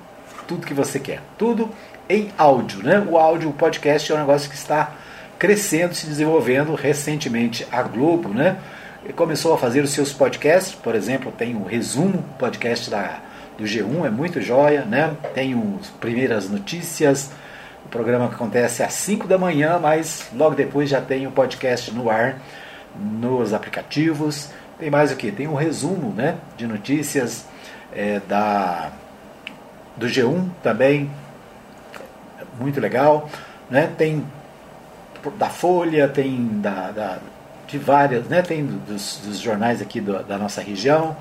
tudo 0.48 0.66
que 0.66 0.74
você 0.74 0.98
quer, 0.98 1.20
tudo 1.38 1.70
em 2.08 2.30
áudio, 2.36 2.82
né? 2.82 2.98
O 3.08 3.16
áudio, 3.16 3.50
o 3.50 3.52
podcast 3.52 4.10
é 4.10 4.14
um 4.14 4.18
negócio 4.18 4.50
que 4.50 4.56
está 4.56 4.92
crescendo, 5.38 5.94
se 5.94 6.06
desenvolvendo 6.06 6.74
recentemente. 6.74 7.66
A 7.70 7.82
Globo, 7.82 8.28
né? 8.28 8.56
Começou 9.14 9.54
a 9.54 9.58
fazer 9.58 9.84
os 9.84 9.90
seus 9.90 10.12
podcasts, 10.12 10.74
por 10.74 10.96
exemplo, 10.96 11.30
tem 11.30 11.54
o 11.54 11.62
resumo 11.62 12.24
podcast 12.38 12.90
da 12.90 13.20
do 13.58 13.64
G1, 13.64 14.06
é 14.06 14.10
muito 14.10 14.40
joia, 14.40 14.84
né? 14.84 15.16
Tem 15.34 15.54
as 15.80 15.88
primeiras 15.88 16.48
notícias, 16.48 17.30
o 17.84 17.88
programa 17.88 18.28
que 18.28 18.34
acontece 18.34 18.82
às 18.82 18.92
5 18.94 19.26
da 19.26 19.38
manhã, 19.38 19.78
mas 19.78 20.28
logo 20.34 20.54
depois 20.54 20.90
já 20.90 21.00
tem 21.00 21.26
o 21.26 21.30
podcast 21.30 21.92
no 21.92 22.10
ar, 22.10 22.38
nos 22.94 23.54
aplicativos. 23.54 24.50
Tem 24.78 24.90
mais 24.90 25.10
o 25.10 25.16
que? 25.16 25.32
Tem 25.32 25.48
um 25.48 25.54
resumo 25.54 26.12
né, 26.12 26.36
de 26.56 26.66
notícias 26.66 27.46
é, 27.92 28.20
da, 28.28 28.90
do 29.96 30.06
G1 30.06 30.48
também, 30.62 31.10
muito 32.60 32.80
legal. 32.80 33.28
Né? 33.70 33.90
Tem 33.96 34.24
da 35.38 35.48
Folha, 35.48 36.08
tem 36.08 36.60
da, 36.60 36.90
da 36.90 37.18
de 37.66 37.78
várias, 37.78 38.26
né? 38.28 38.42
tem 38.42 38.64
dos, 38.64 39.20
dos 39.24 39.40
jornais 39.40 39.82
aqui 39.82 40.00
do, 40.00 40.22
da 40.22 40.38
nossa 40.38 40.60
região. 40.60 41.16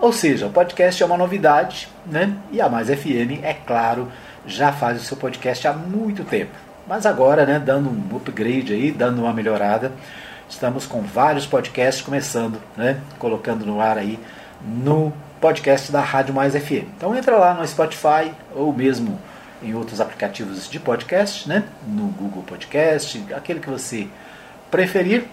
Ou 0.00 0.12
seja, 0.12 0.46
o 0.46 0.50
podcast 0.50 1.02
é 1.02 1.06
uma 1.06 1.16
novidade, 1.16 1.88
né? 2.06 2.36
E 2.50 2.60
a 2.60 2.68
Mais 2.68 2.88
FM, 2.88 3.42
é 3.42 3.54
claro, 3.54 4.10
já 4.46 4.72
faz 4.72 5.00
o 5.00 5.04
seu 5.04 5.16
podcast 5.16 5.66
há 5.66 5.72
muito 5.72 6.24
tempo. 6.24 6.52
Mas 6.86 7.06
agora, 7.06 7.46
né, 7.46 7.58
dando 7.58 7.88
um 7.88 8.16
upgrade 8.16 8.72
aí, 8.72 8.90
dando 8.90 9.22
uma 9.22 9.32
melhorada, 9.32 9.92
estamos 10.48 10.86
com 10.86 11.00
vários 11.00 11.46
podcasts 11.46 12.04
começando, 12.04 12.60
né? 12.76 13.00
Colocando 13.18 13.64
no 13.64 13.80
ar 13.80 13.96
aí 13.96 14.18
no 14.62 15.12
podcast 15.40 15.90
da 15.90 16.00
Rádio 16.00 16.34
Mais 16.34 16.54
FM. 16.54 16.88
Então 16.96 17.14
entra 17.14 17.36
lá 17.36 17.54
no 17.54 17.66
Spotify 17.66 18.32
ou 18.54 18.72
mesmo 18.72 19.18
em 19.62 19.74
outros 19.74 20.00
aplicativos 20.00 20.68
de 20.68 20.78
podcast, 20.78 21.48
né? 21.48 21.64
No 21.86 22.08
Google 22.08 22.42
Podcast, 22.42 23.24
aquele 23.34 23.60
que 23.60 23.70
você 23.70 24.06
preferir. 24.70 25.24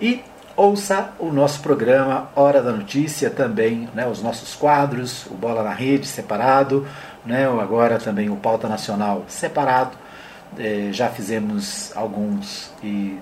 E 0.00 0.22
ouça 0.56 1.12
o 1.18 1.32
nosso 1.32 1.60
programa 1.60 2.28
Hora 2.34 2.62
da 2.62 2.72
Notícia 2.72 3.30
também, 3.30 3.88
né, 3.94 4.06
os 4.06 4.22
nossos 4.22 4.54
quadros, 4.54 5.26
o 5.26 5.34
Bola 5.34 5.62
na 5.62 5.72
Rede 5.72 6.06
separado, 6.06 6.86
né, 7.24 7.46
agora 7.46 7.98
também 7.98 8.28
o 8.30 8.36
Pauta 8.36 8.68
Nacional 8.68 9.24
separado. 9.28 9.96
É, 10.58 10.88
já 10.92 11.08
fizemos 11.08 11.92
alguns 11.96 12.70
e 12.84 13.18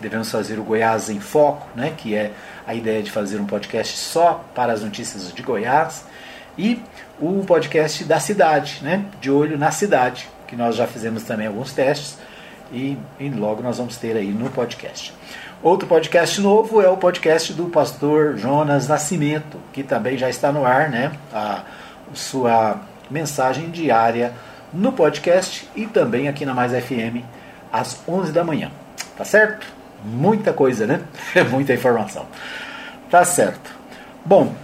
devemos 0.00 0.30
fazer 0.30 0.58
o 0.58 0.62
Goiás 0.62 1.10
em 1.10 1.20
Foco, 1.20 1.66
né, 1.74 1.92
que 1.96 2.14
é 2.14 2.32
a 2.66 2.74
ideia 2.74 3.02
de 3.02 3.10
fazer 3.10 3.38
um 3.38 3.46
podcast 3.46 3.98
só 3.98 4.44
para 4.54 4.72
as 4.72 4.82
notícias 4.82 5.32
de 5.32 5.42
Goiás. 5.42 6.04
E 6.56 6.82
o 7.20 7.44
podcast 7.44 8.02
da 8.04 8.18
cidade, 8.18 8.80
né, 8.82 9.04
de 9.20 9.30
olho 9.30 9.58
na 9.58 9.70
cidade, 9.70 10.28
que 10.46 10.56
nós 10.56 10.76
já 10.76 10.86
fizemos 10.86 11.22
também 11.22 11.46
alguns 11.46 11.72
testes 11.72 12.16
e, 12.72 12.96
e 13.18 13.28
logo 13.28 13.62
nós 13.62 13.78
vamos 13.78 13.96
ter 13.96 14.16
aí 14.16 14.32
no 14.32 14.50
podcast. 14.50 15.14
Outro 15.62 15.86
podcast 15.86 16.40
novo 16.40 16.80
é 16.80 16.88
o 16.88 16.96
podcast 16.96 17.52
do 17.52 17.66
pastor 17.66 18.34
Jonas 18.38 18.88
Nascimento, 18.88 19.58
que 19.74 19.82
também 19.82 20.16
já 20.16 20.30
está 20.30 20.50
no 20.50 20.64
ar, 20.64 20.88
né? 20.88 21.12
A 21.30 21.64
sua 22.14 22.80
mensagem 23.10 23.68
diária 23.68 24.32
no 24.72 24.90
podcast 24.90 25.68
e 25.76 25.86
também 25.86 26.28
aqui 26.28 26.46
na 26.46 26.54
Mais 26.54 26.72
FM 26.72 27.22
às 27.70 28.00
11 28.08 28.32
da 28.32 28.42
manhã. 28.42 28.70
Tá 29.18 29.22
certo? 29.22 29.66
Muita 30.02 30.50
coisa, 30.50 30.86
né? 30.86 31.02
Muita 31.50 31.74
informação. 31.74 32.24
Tá 33.10 33.22
certo. 33.22 33.70
Bom, 34.24 34.54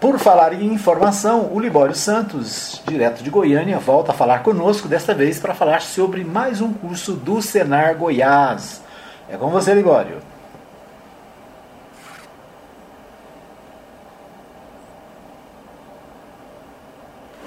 por 0.00 0.18
falar 0.18 0.54
em 0.54 0.72
informação, 0.72 1.50
o 1.52 1.60
Libório 1.60 1.94
Santos, 1.94 2.80
direto 2.88 3.22
de 3.22 3.28
Goiânia, 3.28 3.78
volta 3.78 4.12
a 4.12 4.14
falar 4.14 4.38
conosco, 4.38 4.88
desta 4.88 5.12
vez 5.12 5.38
para 5.38 5.52
falar 5.52 5.82
sobre 5.82 6.24
mais 6.24 6.62
um 6.62 6.72
curso 6.72 7.12
do 7.12 7.42
Senar 7.42 7.94
Goiás. 7.94 8.80
É 9.28 9.36
com 9.36 9.50
você, 9.50 9.74
Libório. 9.74 10.29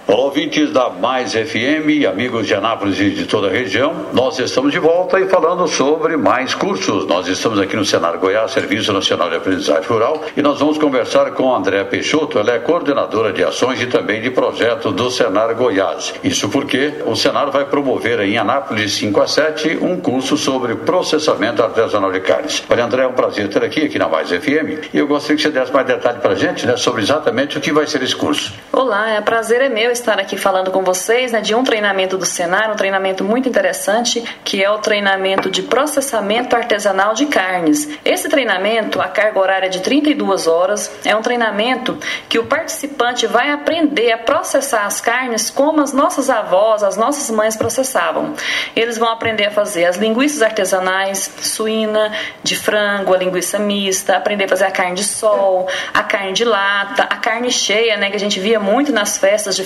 Olá, 0.06 0.24
ouvintes 0.34 0.72
da 0.72 0.89
Mais 0.89 1.34
FM, 1.34 2.06
amigos 2.10 2.45
de 2.45 2.54
Anápolis 2.54 2.99
e 2.99 3.12
de 3.12 3.26
toda 3.26 3.47
a 3.47 3.51
região, 3.51 4.08
nós 4.12 4.38
estamos 4.38 4.72
de 4.72 4.80
volta 4.80 5.18
e 5.20 5.30
falando 5.30 5.66
sobre 5.68 6.18
mais 6.18 6.54
cursos. 6.54 7.06
Nós 7.06 7.28
estamos 7.28 7.58
aqui 7.60 7.76
no 7.76 7.86
Senar 7.86 8.18
Goiás, 8.18 8.51
Serviço 8.51 8.91
Nacional 8.91 9.30
de 9.30 9.38
Aprendizagem 9.38 9.88
Rural, 9.88 10.22
e 10.36 10.41
nós 10.41 10.60
vamos 10.60 10.78
conversar 10.78 11.32
com 11.32 11.54
a 11.54 11.58
Andréa 11.58 11.86
Peixoto, 11.86 12.38
ela 12.38 12.51
é 12.51 12.60
coordenadora 12.60 13.32
de 13.32 13.43
ações 13.43 13.82
e 13.82 13.86
também 13.86 14.22
de 14.22 14.30
projeto 14.30 14.91
do 14.91 15.10
Senar 15.10 15.56
Goiás. 15.56 16.14
Isso 16.22 16.49
porque 16.49 16.95
o 17.06 17.16
Senar 17.16 17.49
vai 17.49 17.66
promover 17.66 18.20
em 18.20 18.38
Anápolis 18.38 18.93
5 18.93 19.22
a 19.22 19.28
7 19.28 19.78
um 19.82 20.01
curso 20.01 20.36
sobre 20.36 20.76
processamento 20.76 21.64
artesanal 21.64 22.12
de 22.12 22.20
carnes. 22.20 22.62
Olha, 22.70 22.84
André, 22.84 23.04
é 23.04 23.08
um 23.08 23.14
prazer 23.14 23.47
ter 23.47 23.64
aqui, 23.64 23.86
aqui 23.86 23.97
na 23.97 24.10
Mais 24.10 24.30
FM, 24.30 24.89
e 24.93 24.97
eu 24.97 25.08
gostaria 25.08 25.38
que 25.38 25.43
você 25.43 25.49
desse 25.49 25.72
mais 25.72 25.88
detalhe 25.88 26.20
para 26.20 26.32
a 26.32 26.36
gente 26.36 26.68
né, 26.68 26.76
sobre 26.76 27.01
exatamente 27.01 27.58
o 27.58 27.62
que 27.62 27.72
vai 27.72 27.88
ser 27.88 28.04
esse 28.04 28.16
curso. 28.16 28.54
Olá, 28.72 29.10
é 29.10 29.22
prazer 29.22 29.62
é 29.62 29.70
meu 29.70 29.92
estar 29.93 30.19
aqui 30.19 30.35
falando 30.35 30.71
com 30.71 30.83
vocês 30.83 31.31
né, 31.31 31.39
de 31.39 31.55
um 31.55 31.63
treinamento 31.63 32.17
do 32.17 32.25
Senar, 32.25 32.71
um 32.71 32.75
treinamento 32.75 33.23
muito 33.23 33.47
interessante, 33.47 34.23
que 34.43 34.63
é 34.63 34.69
o 34.69 34.79
treinamento 34.79 35.49
de 35.49 35.63
processamento 35.63 36.55
artesanal 36.55 37.13
de 37.13 37.27
carnes. 37.27 37.87
Esse 38.03 38.27
treinamento, 38.27 38.99
a 38.99 39.07
carga 39.07 39.39
horária 39.39 39.67
é 39.67 39.69
de 39.69 39.81
32 39.81 40.47
horas, 40.47 40.91
é 41.05 41.15
um 41.15 41.21
treinamento 41.21 41.97
que 42.27 42.39
o 42.39 42.45
participante 42.45 43.27
vai 43.27 43.51
aprender 43.51 44.11
a 44.11 44.17
processar 44.17 44.85
as 44.85 44.99
carnes 44.99 45.49
como 45.49 45.81
as 45.81 45.93
nossas 45.93 46.29
avós, 46.29 46.83
as 46.83 46.97
nossas 46.97 47.29
mães 47.29 47.55
processavam. 47.55 48.33
Eles 48.75 48.97
vão 48.97 49.09
aprender 49.09 49.45
a 49.45 49.51
fazer 49.51 49.85
as 49.85 49.97
linguiças 49.97 50.41
artesanais, 50.41 51.31
suína, 51.41 52.11
de 52.43 52.55
frango, 52.55 53.13
a 53.13 53.17
linguiça 53.17 53.59
mista, 53.59 54.17
aprender 54.17 54.45
a 54.45 54.49
fazer 54.49 54.65
a 54.65 54.71
carne 54.71 54.95
de 54.95 55.03
sol, 55.03 55.67
a 55.93 56.03
carne 56.03 56.33
de 56.33 56.43
lata, 56.43 57.03
a 57.03 57.17
carne 57.17 57.51
cheia, 57.51 57.95
né, 57.97 58.09
que 58.09 58.15
a 58.15 58.19
gente 58.19 58.39
via 58.39 58.59
muito 58.59 58.91
nas 58.91 59.17
festas 59.17 59.55
de 59.55 59.63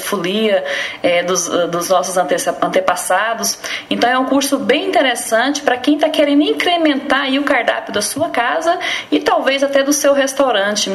é, 1.03 1.23
dos, 1.23 1.47
dos 1.47 1.89
nossos 1.89 2.17
antepassados. 2.17 3.57
Então 3.89 4.09
é 4.09 4.17
um 4.17 4.25
curso 4.25 4.57
bem 4.57 4.87
interessante 4.87 5.61
para 5.61 5.77
quem 5.77 5.95
está 5.95 6.09
querendo 6.09 6.41
incrementar 6.41 7.27
o 7.33 7.43
cardápio 7.43 7.93
da 7.93 8.01
sua 8.01 8.29
casa 8.29 8.77
e 9.11 9.19
talvez 9.19 9.63
até 9.63 9.83
do 9.83 9.93
seu 9.93 10.13
restaurante. 10.13 10.91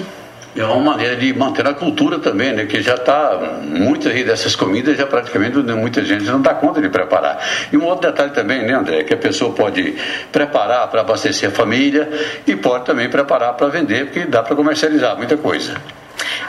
É 0.54 0.62
uma 0.64 0.92
maneira 0.92 1.16
de 1.16 1.32
manter 1.32 1.66
a 1.66 1.72
cultura 1.72 2.18
também, 2.18 2.52
né? 2.52 2.66
Que 2.66 2.82
já 2.82 2.94
está, 2.94 3.38
muitas 3.62 4.12
dessas 4.12 4.54
comidas 4.54 4.98
já 4.98 5.06
praticamente 5.06 5.56
muita 5.56 6.04
gente 6.04 6.24
não 6.24 6.42
dá 6.42 6.52
conta 6.52 6.80
de 6.80 6.90
preparar. 6.90 7.38
E 7.72 7.76
um 7.76 7.86
outro 7.86 8.10
detalhe 8.10 8.32
também, 8.32 8.62
né, 8.62 8.74
André? 8.74 9.02
Que 9.02 9.14
a 9.14 9.16
pessoa 9.16 9.54
pode 9.54 9.96
preparar 10.30 10.88
para 10.88 11.00
abastecer 11.00 11.48
a 11.48 11.52
família 11.52 12.06
e 12.46 12.54
pode 12.54 12.84
também 12.84 13.08
preparar 13.08 13.54
para 13.54 13.68
vender, 13.68 14.06
porque 14.06 14.26
dá 14.26 14.42
para 14.42 14.54
comercializar 14.54 15.16
muita 15.16 15.38
coisa. 15.38 15.74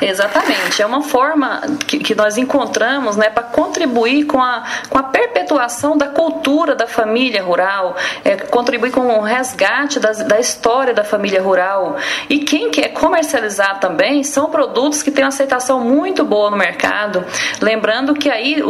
Exatamente. 0.02 0.82
É 0.82 0.86
uma 0.86 1.02
forma 1.02 1.62
que, 1.88 2.00
que 2.00 2.16
nós 2.16 2.38
encontramos 2.38 3.16
né, 3.16 3.30
para 3.30 3.44
contribuir 3.44 4.26
com 4.26 4.42
a, 4.42 4.64
com 4.90 4.98
a 4.98 5.04
perpetuação 5.04 5.98
da 5.98 6.08
cultura 6.08 6.76
da 6.76 6.88
família 6.88 7.44
rural, 7.44 7.96
é, 8.24 8.36
contribuir 8.36 8.92
com 8.92 9.02
o 9.02 9.22
resgate 9.22 10.00
da, 10.00 10.12
da 10.12 10.40
história 10.40 10.94
da 10.94 11.04
família 11.04 11.42
rural. 11.42 11.98
E 12.30 12.40
quem 12.40 12.70
quer 12.70 12.90
comercializar 12.90 13.80
também 13.80 14.24
são 14.24 14.50
produtos 14.50 15.02
que 15.02 15.12
têm 15.12 15.24
uma 15.24 15.30
aceitação 15.30 15.80
muito 15.80 16.24
boa 16.24 16.50
no 16.50 16.58
mercado. 16.58 17.26
Lembrando 17.62 18.14
que 18.14 18.30
aí 18.30 18.62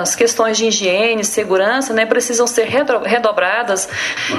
as 0.00 0.14
questões 0.14 0.56
de 0.56 0.66
higiene, 0.66 1.24
segurança 1.24 1.92
né, 1.92 2.06
precisam 2.06 2.46
ser 2.46 2.66
redobradas. 3.04 3.88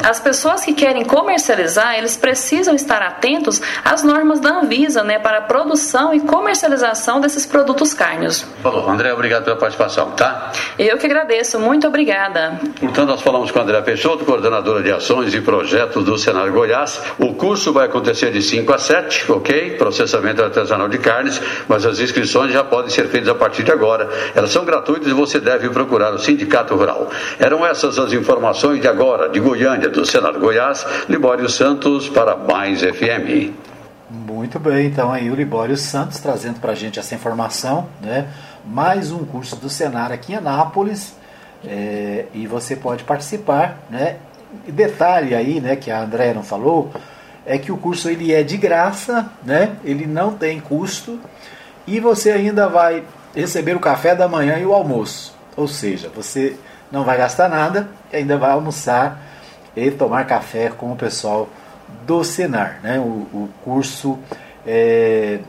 As 0.04 0.20
pessoas 0.20 0.64
que 0.64 0.74
querem 0.74 1.06
comercializar, 1.06 1.98
eles 1.98 2.18
precisam 2.18 2.76
estar 2.76 3.02
atentos 3.02 3.62
às 3.84 4.04
normas 4.04 4.40
da 4.40 4.50
Anvisa 4.50 5.04
né, 5.04 5.20
para 5.20 5.40
a 5.40 5.42
produção 5.42 6.11
e 6.14 6.20
comercialização 6.20 7.20
desses 7.20 7.46
produtos 7.46 7.94
carnes. 7.94 8.46
Falou, 8.62 8.90
André, 8.90 9.14
obrigado 9.14 9.44
pela 9.44 9.56
participação, 9.56 10.12
tá? 10.12 10.52
Eu 10.78 10.98
que 10.98 11.06
agradeço, 11.06 11.60
muito 11.60 11.88
obrigada. 11.88 12.60
Portanto, 12.80 13.10
nós 13.10 13.22
falamos 13.22 13.52
com 13.52 13.60
a 13.60 13.62
André 13.64 13.82
Peixoto, 13.82 14.26
coordenadora 14.26 14.82
de 14.82 14.92
ações 14.92 15.34
e 15.34 15.42
projetos 15.42 16.04
do 16.04 16.18
Senar 16.18 16.52
Goiás. 16.52 17.02
O 17.20 17.34
curso 17.34 17.72
vai 17.72 17.86
acontecer 17.86 18.32
de 18.32 18.42
5 18.42 18.74
a 18.74 18.78
7, 18.78 19.32
ok? 19.32 19.72
Processamento 19.78 20.44
artesanal 20.44 20.88
de 20.88 20.98
carnes, 20.98 21.42
mas 21.68 21.86
as 21.86 22.00
inscrições 22.00 22.52
já 22.52 22.64
podem 22.64 22.90
ser 22.90 23.08
feitas 23.08 23.30
a 23.30 23.36
partir 23.36 23.64
de 23.64 23.72
agora. 23.72 24.10
Elas 24.36 24.52
são 24.52 24.66
gratuitas 24.66 25.08
e 25.08 25.14
você 25.14 25.40
deve 25.40 25.70
procurar 25.70 26.14
o 26.14 26.20
Sindicato 26.20 26.76
Rural. 26.76 27.10
Eram 27.40 27.66
essas 27.66 27.98
as 27.98 28.14
informações 28.14 28.82
de 28.82 28.88
agora, 28.88 29.30
de 29.30 29.40
Goiânia, 29.40 29.90
do 29.90 30.06
Senar 30.06 30.38
Goiás, 30.38 30.86
Libório 31.10 31.50
Santos 31.50 32.10
para 32.10 32.36
Mais 32.36 32.82
FM. 32.82 33.61
Muito 34.42 34.58
bem, 34.58 34.88
então 34.88 35.12
aí 35.12 35.30
o 35.30 35.36
Libório 35.36 35.78
Santos 35.78 36.20
trazendo 36.20 36.60
para 36.60 36.72
a 36.72 36.76
gente 36.76 36.98
essa 36.98 37.14
informação, 37.14 37.88
né? 38.02 38.28
Mais 38.66 39.12
um 39.12 39.24
curso 39.24 39.56
do 39.56 39.70
Senar 39.70 40.12
aqui 40.12 40.34
em 40.34 40.36
Anápolis 40.36 41.14
é, 41.64 42.26
e 42.34 42.48
você 42.48 42.76
pode 42.76 43.04
participar, 43.04 43.78
né? 43.88 44.16
E 44.68 44.72
detalhe 44.72 45.36
aí, 45.36 45.62
né, 45.62 45.76
que 45.76 45.92
a 45.92 46.02
Andréa 46.02 46.34
não 46.34 46.42
falou, 46.42 46.92
é 47.46 47.56
que 47.60 47.72
o 47.72 47.78
curso 47.78 48.10
ele 48.10 48.34
é 48.34 48.42
de 48.42 48.58
graça, 48.58 49.32
né? 49.44 49.76
Ele 49.84 50.08
não 50.08 50.34
tem 50.34 50.60
custo 50.60 51.20
e 51.86 52.00
você 52.00 52.32
ainda 52.32 52.68
vai 52.68 53.04
receber 53.36 53.76
o 53.76 53.80
café 53.80 54.16
da 54.16 54.28
manhã 54.28 54.58
e 54.58 54.66
o 54.66 54.74
almoço. 54.74 55.36
Ou 55.56 55.68
seja, 55.68 56.10
você 56.10 56.58
não 56.92 57.04
vai 57.04 57.16
gastar 57.16 57.48
nada 57.48 57.90
e 58.12 58.16
ainda 58.16 58.40
vai 58.40 58.50
almoçar 58.50 59.22
e 59.76 59.92
tomar 59.92 60.26
café 60.26 60.70
com 60.70 60.92
o 60.92 60.96
pessoal 60.96 61.48
do 62.12 62.26
Senar, 62.26 62.82
né? 62.84 63.00
o, 63.00 63.04
o 63.04 63.50
curso 63.64 64.20
é, 64.68 65.40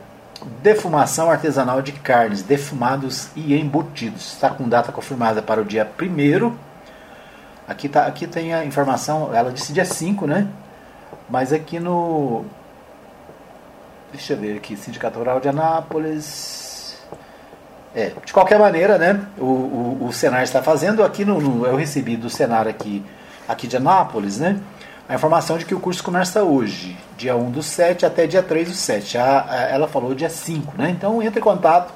Defumação 0.61 1.29
Artesanal 1.29 1.81
de 1.81 1.91
Carnes, 1.91 2.41
Defumados 2.41 3.27
e 3.35 3.53
Embutidos. 3.53 4.31
Está 4.31 4.49
com 4.49 4.69
data 4.69 4.89
confirmada 4.89 5.41
para 5.41 5.61
o 5.61 5.65
dia 5.65 5.85
1 6.01 6.55
Aqui, 7.67 7.89
tá, 7.89 8.05
aqui 8.05 8.27
tem 8.27 8.53
a 8.53 8.63
informação, 8.63 9.35
ela 9.35 9.51
disse 9.51 9.73
dia 9.73 9.83
5, 9.83 10.25
né? 10.25 10.47
Mas 11.29 11.51
aqui 11.51 11.81
no. 11.81 12.45
Deixa 14.11 14.33
eu 14.33 14.37
ver 14.37 14.57
aqui, 14.57 14.77
Sindicato 14.77 15.19
Rural 15.19 15.41
de 15.41 15.49
Anápolis. 15.49 16.97
É, 17.93 18.11
de 18.25 18.31
qualquer 18.31 18.59
maneira, 18.59 18.97
né? 18.97 19.21
O, 19.37 19.43
o, 19.43 20.07
o 20.07 20.13
Senar 20.13 20.43
está 20.43 20.63
fazendo. 20.63 21.03
Aqui 21.03 21.25
no, 21.25 21.41
no, 21.41 21.65
eu 21.65 21.75
recebi 21.75 22.15
do 22.15 22.29
Senar 22.29 22.67
aqui, 22.67 23.03
aqui 23.47 23.67
de 23.67 23.77
Anápolis, 23.77 24.39
né? 24.39 24.59
A 25.07 25.15
informação 25.15 25.57
de 25.57 25.65
que 25.65 25.75
o 25.75 25.79
curso 25.79 26.03
começa 26.03 26.43
hoje, 26.43 26.97
dia 27.17 27.35
1 27.35 27.51
do 27.51 27.61
7 27.61 28.05
até 28.05 28.25
dia 28.25 28.41
3 28.41 28.69
do 28.69 28.73
7. 28.73 29.17
A, 29.17 29.45
a, 29.49 29.55
ela 29.69 29.87
falou 29.87 30.15
dia 30.15 30.29
5, 30.29 30.73
né? 30.77 30.89
Então 30.89 31.21
entre 31.21 31.39
em 31.39 31.43
contato 31.43 31.93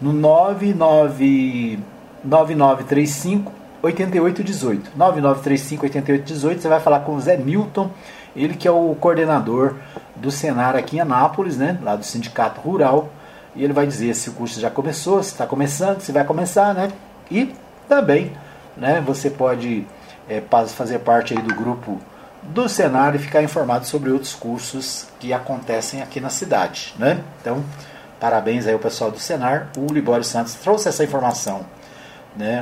no 0.00 0.12
99, 0.12 1.78
9935 2.24 3.52
8818. 3.82 4.92
9935 4.96 5.82
8818, 5.84 6.62
você 6.62 6.68
vai 6.68 6.80
falar 6.80 7.00
com 7.00 7.16
o 7.16 7.20
Zé 7.20 7.36
Milton, 7.36 7.90
ele 8.34 8.54
que 8.54 8.68
é 8.68 8.70
o 8.70 8.94
coordenador 9.00 9.74
do 10.14 10.30
Senar 10.30 10.76
aqui 10.76 10.96
em 10.96 11.00
Anápolis, 11.00 11.56
né? 11.56 11.78
Lá 11.82 11.96
do 11.96 12.04
Sindicato 12.04 12.60
Rural. 12.60 13.10
E 13.54 13.64
ele 13.64 13.72
vai 13.72 13.86
dizer 13.86 14.14
se 14.14 14.28
o 14.28 14.32
curso 14.34 14.60
já 14.60 14.70
começou, 14.70 15.22
se 15.22 15.30
está 15.30 15.46
começando, 15.46 16.00
se 16.00 16.12
vai 16.12 16.24
começar, 16.24 16.74
né? 16.74 16.92
E 17.30 17.54
também, 17.88 18.32
né? 18.76 19.02
Você 19.04 19.30
pode 19.30 19.86
é, 20.28 20.42
fazer 20.66 20.98
parte 21.00 21.34
aí 21.34 21.42
do 21.42 21.54
grupo 21.54 21.98
do 22.48 22.68
cenário 22.68 23.18
e 23.18 23.22
ficar 23.22 23.42
informado 23.42 23.86
sobre 23.86 24.10
outros 24.10 24.34
cursos 24.34 25.06
que 25.18 25.32
acontecem 25.32 26.02
aqui 26.02 26.20
na 26.20 26.30
cidade. 26.30 26.94
Né? 26.98 27.20
Então, 27.40 27.64
parabéns 28.20 28.66
aí 28.66 28.72
ao 28.72 28.78
pessoal 28.78 29.10
do 29.10 29.18
Senar. 29.18 29.68
O 29.76 29.92
Libório 29.92 30.24
Santos 30.24 30.54
trouxe 30.54 30.88
essa 30.88 31.04
informação 31.04 31.66
né, 32.36 32.60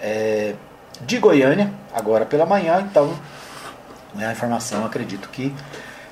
é, 0.00 0.54
de 1.02 1.18
Goiânia, 1.18 1.72
agora 1.94 2.24
pela 2.24 2.46
manhã. 2.46 2.86
Então, 2.90 3.14
né, 4.14 4.28
a 4.28 4.32
informação, 4.32 4.84
acredito 4.84 5.28
que 5.28 5.54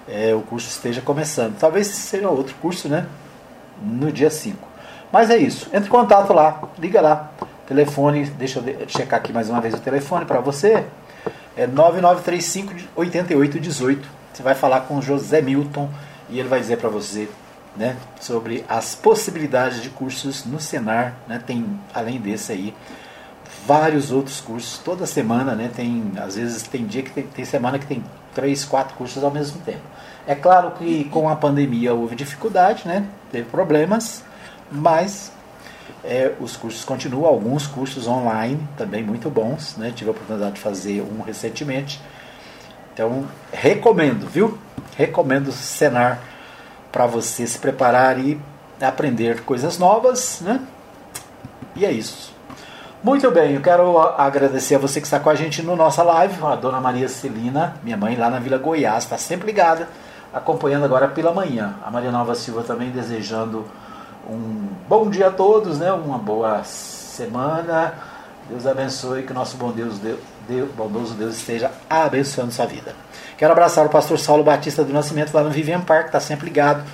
é, 0.09 0.35
o 0.35 0.41
curso 0.41 0.69
esteja 0.69 1.01
começando. 1.01 1.59
Talvez 1.59 1.87
seja 1.89 2.29
outro 2.29 2.55
curso 2.57 2.89
né, 2.89 3.07
no 3.83 4.11
dia 4.11 4.31
5. 4.31 4.69
Mas 5.13 5.31
é 5.31 5.37
isso. 5.37 5.69
Entre 5.73 5.89
em 5.89 5.93
contato 5.93 6.33
lá, 6.33 6.63
liga 6.79 7.01
lá. 7.01 7.31
Telefone, 7.67 8.27
deixa 8.27 8.59
eu 8.59 8.89
checar 8.89 9.19
aqui 9.21 9.33
mais 9.33 9.49
uma 9.49 9.61
vez 9.61 9.73
o 9.75 9.79
telefone 9.79 10.27
para 10.27 10.41
você 10.41 10.85
é 11.57 11.67
9935 11.67 12.89
8818. 12.97 14.09
Você 14.33 14.43
vai 14.43 14.55
falar 14.55 14.83
com 14.83 14.99
o 14.99 15.03
José 15.03 15.41
Milton 15.41 15.89
e 16.29 16.39
ele 16.39 16.49
vai 16.49 16.61
dizer 16.61 16.79
para 16.79 16.89
você 16.89 17.29
né, 17.77 17.97
sobre 18.21 18.65
as 18.69 18.95
possibilidades 18.95 19.83
de 19.83 19.91
cursos 19.91 20.45
no 20.45 20.61
Senar. 20.61 21.15
Né, 21.27 21.43
tem, 21.45 21.67
além 21.93 22.21
desse 22.21 22.53
aí, 22.53 22.75
vários 23.67 24.11
outros 24.11 24.41
cursos. 24.41 24.79
Toda 24.79 25.07
semana, 25.07 25.55
né, 25.55 25.71
tem, 25.75 26.13
às 26.17 26.37
vezes 26.37 26.63
tem 26.63 26.87
dia 26.87 27.03
que 27.03 27.11
tem, 27.11 27.25
tem 27.25 27.45
semana 27.45 27.79
que 27.79 27.87
tem 27.87 28.03
três, 28.35 28.65
quatro 28.65 28.97
cursos 28.97 29.23
ao 29.23 29.31
mesmo 29.31 29.61
tempo. 29.63 29.83
É 30.27 30.35
claro 30.35 30.73
que 30.73 31.05
com 31.05 31.29
a 31.29 31.37
pandemia 31.37 31.95
houve 31.95 32.17
dificuldade, 32.17 32.87
né, 32.87 33.07
teve 33.31 33.49
problemas, 33.51 34.25
mas 34.71 35.31
é, 36.05 36.33
os 36.41 36.57
cursos 36.57 36.85
continuam, 36.85 37.27
alguns 37.27 37.67
cursos 37.67 38.07
online 38.07 38.61
também 38.77 39.03
muito 39.03 39.31
bons, 39.31 39.77
né? 39.77 39.93
Tive 39.95 40.11
a 40.11 40.13
oportunidade 40.13 40.55
de 40.55 40.61
fazer 40.61 41.03
um 41.03 41.23
recentemente. 41.23 42.01
Então, 42.93 43.27
recomendo, 43.53 44.27
viu? 44.29 44.59
Recomendo 44.97 45.49
o 45.49 45.53
Senar 45.53 46.21
para 46.93 47.07
você 47.07 47.47
se 47.47 47.59
preparar 47.59 48.19
e 48.19 48.41
aprender 48.81 49.43
coisas 49.43 49.79
novas, 49.79 50.41
né? 50.43 50.61
E 51.75 51.85
é 51.85 51.91
isso. 51.91 52.33
Muito 53.03 53.31
bem, 53.31 53.55
eu 53.55 53.61
quero 53.61 53.99
agradecer 53.99 54.77
a 54.77 54.79
você 54.79 55.01
que 55.01 55.07
está 55.07 55.21
com 55.21 55.29
a 55.29 55.35
gente 55.35 55.63
no 55.63 55.77
nossa 55.77 56.03
live, 56.03 56.43
a 56.43 56.57
dona 56.57 56.81
Maria 56.81 57.09
Celina, 57.09 57.77
minha 57.83 57.97
mãe 57.97 58.17
lá 58.17 58.31
na 58.31 58.39
Vila 58.39 58.57
Goiás, 58.57 59.05
está 59.05 59.19
sempre 59.19 59.47
ligada, 59.47 59.89
acompanhando 60.33 60.85
agora 60.85 61.09
pela 61.09 61.33
manhã. 61.33 61.75
A 61.85 61.91
Maria 61.91 62.11
Nova 62.11 62.35
Silva 62.35 62.63
também 62.63 62.91
desejando 62.91 63.67
um 64.29 64.69
bom 64.89 65.11
dia 65.11 65.29
a 65.29 65.31
todos, 65.31 65.79
né? 65.79 65.93
uma 65.93 66.19
boa 66.19 66.63
semana. 66.65 67.95
Deus 68.49 68.67
abençoe, 68.67 69.23
que 69.23 69.33
o 69.33 69.35
nosso 69.35 69.57
bom 69.57 69.73
Deus, 69.73 69.99
Deus, 69.99 70.19
Deus, 70.47 70.71
bondoso 70.73 71.15
Deus 71.15 71.37
esteja 71.37 71.71
abençoando 71.89 72.53
sua 72.53 72.67
vida. 72.67 72.95
Quero 73.39 73.53
abraçar 73.53 73.87
o 73.87 73.89
pastor 73.89 74.19
Saulo 74.19 74.45
Batista 74.45 74.85
do 74.85 74.93
Nascimento 74.93 75.33
lá 75.33 75.43
no 75.43 75.51
Vivian 75.51 75.81
Park, 75.81 76.07
está 76.07 76.21
sempre 76.21 76.47
ligado 76.47 76.85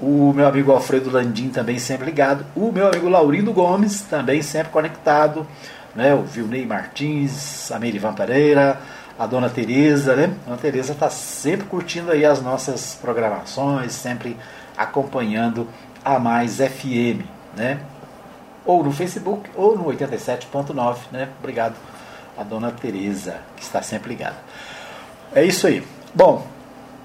o 0.00 0.32
meu 0.34 0.46
amigo 0.46 0.72
Alfredo 0.72 1.10
Landim 1.10 1.48
também 1.48 1.78
sempre 1.78 2.04
ligado, 2.06 2.44
o 2.54 2.70
meu 2.70 2.86
amigo 2.86 3.08
Laurindo 3.08 3.52
Gomes 3.52 4.02
também 4.02 4.42
sempre 4.42 4.70
conectado, 4.70 5.46
né? 5.94 6.14
o 6.14 6.22
Vilney 6.22 6.66
Martins, 6.66 7.70
a 7.72 7.78
Merivan 7.78 8.12
Pereira, 8.12 8.78
a 9.18 9.26
dona 9.26 9.48
Tereza, 9.48 10.14
né? 10.14 10.34
A 10.44 10.50
dona 10.50 10.58
Tereza 10.58 10.92
está 10.92 11.08
sempre 11.08 11.66
curtindo 11.66 12.10
aí 12.10 12.24
as 12.24 12.42
nossas 12.42 12.98
programações, 13.00 13.92
sempre 13.92 14.36
acompanhando 14.76 15.66
a 16.06 16.20
Mais 16.20 16.58
FM, 16.58 17.26
né? 17.56 17.80
Ou 18.64 18.84
no 18.84 18.92
Facebook 18.92 19.50
ou 19.56 19.76
no 19.76 19.86
87.9, 19.86 20.98
né? 21.10 21.28
Obrigado 21.40 21.74
a 22.38 22.44
dona 22.44 22.70
Tereza, 22.70 23.38
que 23.56 23.62
está 23.64 23.82
sempre 23.82 24.10
ligada. 24.10 24.36
É 25.34 25.42
isso 25.42 25.66
aí. 25.66 25.84
Bom, 26.14 26.46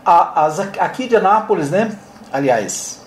a, 0.05 0.45
aqui 0.79 1.07
de 1.07 1.15
Anápolis, 1.15 1.71
né? 1.71 1.97
Aliás, 2.31 3.03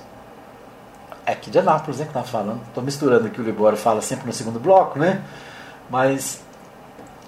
é 1.24 1.30
aqui 1.30 1.48
de 1.48 1.60
Anápolis 1.60 2.00
né, 2.00 2.06
que 2.06 2.12
tá 2.12 2.24
falando. 2.24 2.60
Estou 2.66 2.82
misturando 2.82 3.28
aqui 3.28 3.40
o 3.40 3.44
Libório 3.44 3.78
fala 3.78 4.02
sempre 4.02 4.26
no 4.26 4.32
segundo 4.32 4.58
bloco, 4.58 4.98
né? 4.98 5.22
Mas 5.88 6.40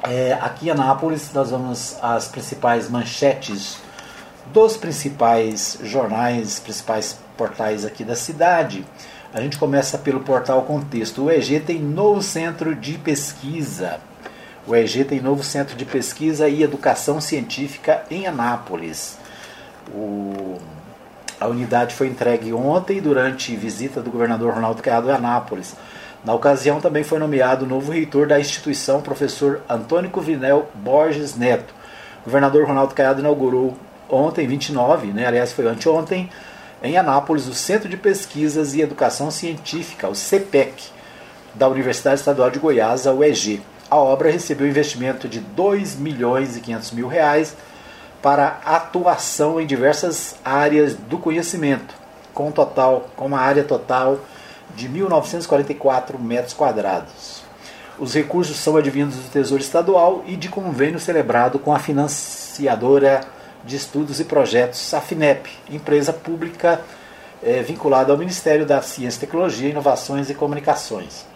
é, 0.03 0.33
aqui 0.41 0.67
em 0.67 0.71
Anápolis 0.71 1.33
nós 1.33 1.53
vamos 1.53 1.97
às 2.03 2.27
principais 2.27 2.91
manchetes 2.91 3.79
dos 4.53 4.77
principais 4.77 5.79
jornais, 5.83 6.59
principais 6.59 7.19
portais 7.37 7.85
aqui 7.85 8.05
da 8.05 8.17
cidade. 8.17 8.85
A 9.33 9.41
gente 9.41 9.59
começa 9.59 9.99
pelo 9.99 10.21
portal 10.21 10.63
Contexto. 10.63 11.25
O 11.25 11.31
EG 11.31 11.61
tem 11.61 11.81
novo 11.81 12.23
centro 12.23 12.75
de 12.75 12.99
pesquisa. 12.99 14.01
O 14.67 14.75
EG 14.75 15.05
tem 15.05 15.21
novo 15.21 15.43
centro 15.43 15.77
de 15.77 15.85
pesquisa 15.85 16.49
e 16.49 16.63
educação 16.63 17.21
científica 17.21 18.05
em 18.11 18.27
Anápolis. 18.27 19.19
O 19.95 20.59
a 21.39 21.47
unidade 21.49 21.95
foi 21.95 22.07
entregue 22.07 22.53
ontem 22.53 23.01
durante 23.01 23.55
visita 23.55 24.01
do 24.01 24.11
governador 24.11 24.55
Ronaldo 24.55 24.83
Caiado 24.83 25.11
em 25.11 25.13
Anápolis. 25.13 25.77
Na 26.25 26.33
ocasião 26.33 26.81
também 26.81 27.05
foi 27.05 27.19
nomeado 27.19 27.67
o 27.67 27.69
novo 27.69 27.93
reitor 27.93 28.27
da 28.27 28.41
instituição, 28.41 29.03
professor 29.03 29.61
Antônio 29.69 30.11
Cuvinel 30.11 30.71
Borges 30.75 31.37
Neto. 31.37 31.75
O 32.23 32.25
governador 32.25 32.67
Ronaldo 32.67 32.95
Caiado 32.95 33.21
inaugurou 33.21 33.77
ontem, 34.09 34.47
29, 34.47 35.09
né, 35.09 35.27
aliás 35.27 35.53
foi 35.53 35.67
anteontem, 35.67 36.31
em 36.83 36.97
Anápolis, 36.97 37.49
o 37.49 37.55
Centro 37.55 37.89
de 37.89 37.97
Pesquisas 37.97 38.75
e 38.75 38.81
Educação 38.81 39.31
Científica, 39.31 40.09
o 40.09 40.15
CEPEC, 40.15 40.91
da 41.55 41.69
Universidade 41.69 42.21
Estadual 42.21 42.51
de 42.51 42.59
Goiás, 42.59 43.07
a 43.07 43.13
UEG. 43.13 43.63
A 43.91 43.97
obra 43.97 44.31
recebeu 44.31 44.67
investimento 44.67 45.27
de 45.27 45.41
2 45.41 45.97
milhões 45.97 46.57
e 46.57 46.61
500 46.61 46.91
mil 46.93 47.09
reais 47.09 47.57
para 48.23 48.61
atuação 48.65 49.61
em 49.61 49.67
diversas 49.67 50.37
áreas 50.45 50.95
do 50.95 51.19
conhecimento, 51.19 51.95
com 52.35 52.51
total, 52.51 53.09
com 53.17 53.27
uma 53.27 53.41
área 53.41 53.65
total 53.65 54.19
de 54.75 54.89
1.944 54.89 56.19
metros 56.19 56.53
quadrados. 56.53 57.43
Os 57.99 58.13
recursos 58.13 58.59
são 58.59 58.77
advindos 58.77 59.17
do 59.17 59.31
Tesouro 59.31 59.63
Estadual 59.63 60.23
e 60.27 60.37
de 60.37 60.49
convênio 60.49 61.01
celebrado 61.01 61.59
com 61.59 61.73
a 61.73 61.79
financiadora 61.79 63.23
de 63.67 63.77
estudos 63.77 64.21
e 64.21 64.25
projetos, 64.25 64.95
a 64.95 65.01
FINEP, 65.01 65.51
empresa 65.69 66.13
pública 66.13 66.81
é, 67.43 67.61
vinculada 67.63 68.13
ao 68.13 68.19
Ministério 68.19 68.65
da 68.65 68.81
Ciência, 68.81 69.21
Tecnologia, 69.21 69.69
Inovações 69.69 70.31
e 70.31 70.35
Comunicações. 70.35 71.27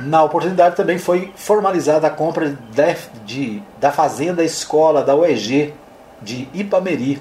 Na 0.00 0.22
oportunidade 0.22 0.76
também 0.76 0.98
foi 0.98 1.32
formalizada 1.34 2.06
a 2.06 2.10
compra 2.10 2.50
de, 2.50 2.96
de, 3.24 3.62
da 3.80 3.90
Fazenda 3.90 4.44
Escola 4.44 5.02
da 5.02 5.16
UEG 5.16 5.74
de 6.22 6.48
Ipameri 6.54 7.20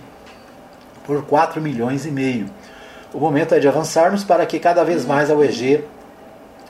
por 1.06 1.26
4 1.26 1.62
milhões 1.62 2.06
e 2.06 2.12
meio. 2.12 2.50
O 3.14 3.20
momento 3.20 3.56
é 3.56 3.60
de 3.60 3.68
avançarmos 3.68 4.24
para 4.24 4.46
que 4.46 4.60
cada 4.60 4.84
vez 4.84 5.06
mais 5.06 5.32
a 5.32 5.36
UEG 5.36 5.84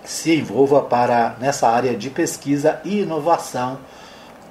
se 0.04 0.36
envolva 0.36 0.82
para 0.82 1.36
nessa 1.40 1.68
área 1.68 1.96
de 1.96 2.10
pesquisa 2.10 2.80
e 2.86 3.02
inovação, 3.02 3.78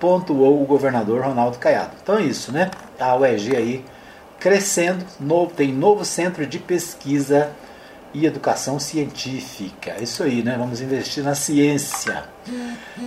pontuou 0.01 0.63
o 0.63 0.67
governador 0.67 1.23
Ronaldo 1.23 1.59
Caiado. 1.59 1.93
Então 2.03 2.17
é 2.17 2.23
isso, 2.23 2.53
né? 2.53 2.71
A 2.99 3.17
UEG 3.17 3.57
aí 3.57 3.85
crescendo, 4.39 5.05
novo, 5.19 5.53
tem 5.53 5.73
novo 5.73 6.05
centro 6.05 6.47
de 6.47 6.59
pesquisa 6.59 7.51
e 8.15 8.25
educação 8.25 8.79
científica. 8.79 9.95
É 9.99 10.03
isso 10.03 10.23
aí, 10.23 10.43
né? 10.43 10.57
Vamos 10.57 10.81
investir 10.81 11.25
na 11.25 11.35
ciência. 11.35 12.25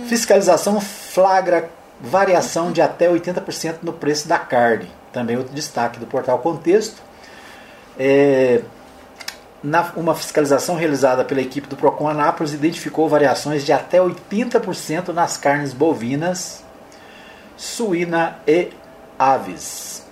Fiscalização 0.06 0.80
flagra 0.80 1.70
variação 2.02 2.72
de 2.72 2.82
até 2.82 3.08
80% 3.08 3.76
no 3.82 3.92
preço 3.92 4.26
da 4.26 4.38
carne. 4.38 4.90
Também 5.12 5.36
outro 5.36 5.54
destaque 5.54 6.00
do 6.00 6.06
portal 6.06 6.40
Contexto. 6.40 7.00
É, 7.98 8.62
na, 9.62 9.92
uma 9.94 10.14
fiscalização 10.14 10.74
realizada 10.74 11.24
pela 11.24 11.40
equipe 11.40 11.68
do 11.68 11.76
Procon 11.76 12.08
Anápolis 12.08 12.52
identificou 12.52 13.08
variações 13.08 13.64
de 13.64 13.72
até 13.72 13.98
80% 13.98 15.08
nas 15.08 15.36
carnes 15.36 15.72
bovinas, 15.72 16.61
suína 17.56 18.38
e 18.46 18.70
aves. 19.18 20.04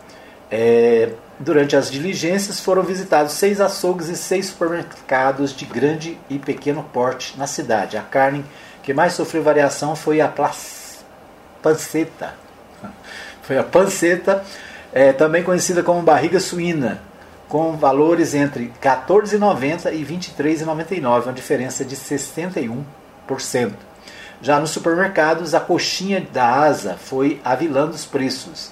É, 0.51 1.11
Durante 1.43 1.75
as 1.75 1.91
diligências 1.91 2.61
foram 2.61 2.83
visitados 2.83 3.33
seis 3.33 3.63
açougues 3.63 4.11
e 4.11 4.17
seis 4.17 4.49
supermercados 4.49 5.57
de 5.57 5.65
grande 5.65 6.19
e 6.29 6.39
pequeno 6.39 6.83
porte 6.93 7.39
na 7.39 7.47
cidade. 7.47 7.97
A 7.97 8.03
carne 8.03 8.45
que 8.83 8.93
mais 8.93 9.15
sofreu 9.15 9.43
variação 9.43 9.97
foi 9.97 10.21
a 10.21 10.29
panceta. 11.63 12.35
Foi 13.43 13.57
a 13.59 13.65
panceta, 13.65 14.45
é, 14.93 15.13
também 15.13 15.43
conhecida 15.43 15.83
como 15.83 16.03
barriga 16.03 16.39
suína, 16.39 17.01
com 17.49 17.73
valores 17.77 18.33
entre 18.33 18.65
R$ 18.65 18.73
14,90 18.81 19.93
e 19.93 20.05
R$ 20.05 20.19
23,99, 20.19 21.25
uma 21.25 21.33
diferença 21.33 21.85
de 21.85 21.97
61%. 21.97 23.73
Já 24.43 24.59
nos 24.59 24.71
supermercados, 24.71 25.55
a 25.55 25.61
coxinha 25.61 26.27
da 26.33 26.47
asa 26.47 26.97
foi 26.97 27.41
avilando 27.45 27.93
os 27.93 28.07
preços. 28.07 28.71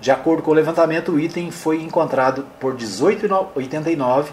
De 0.00 0.10
acordo 0.10 0.42
com 0.42 0.52
o 0.52 0.54
levantamento, 0.54 1.12
o 1.12 1.20
item 1.20 1.50
foi 1.50 1.82
encontrado 1.82 2.46
por 2.58 2.74
R$ 2.74 2.78
18,89 2.80 4.26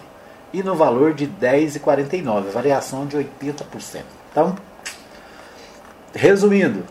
e 0.53 0.63
no 0.63 0.75
valor 0.75 1.13
de 1.13 1.25
R$ 1.25 1.31
10,49, 1.41 2.49
variação 2.51 3.05
de 3.05 3.17
80%. 3.17 4.03
Então, 4.31 4.55
resumindo, 6.13 6.85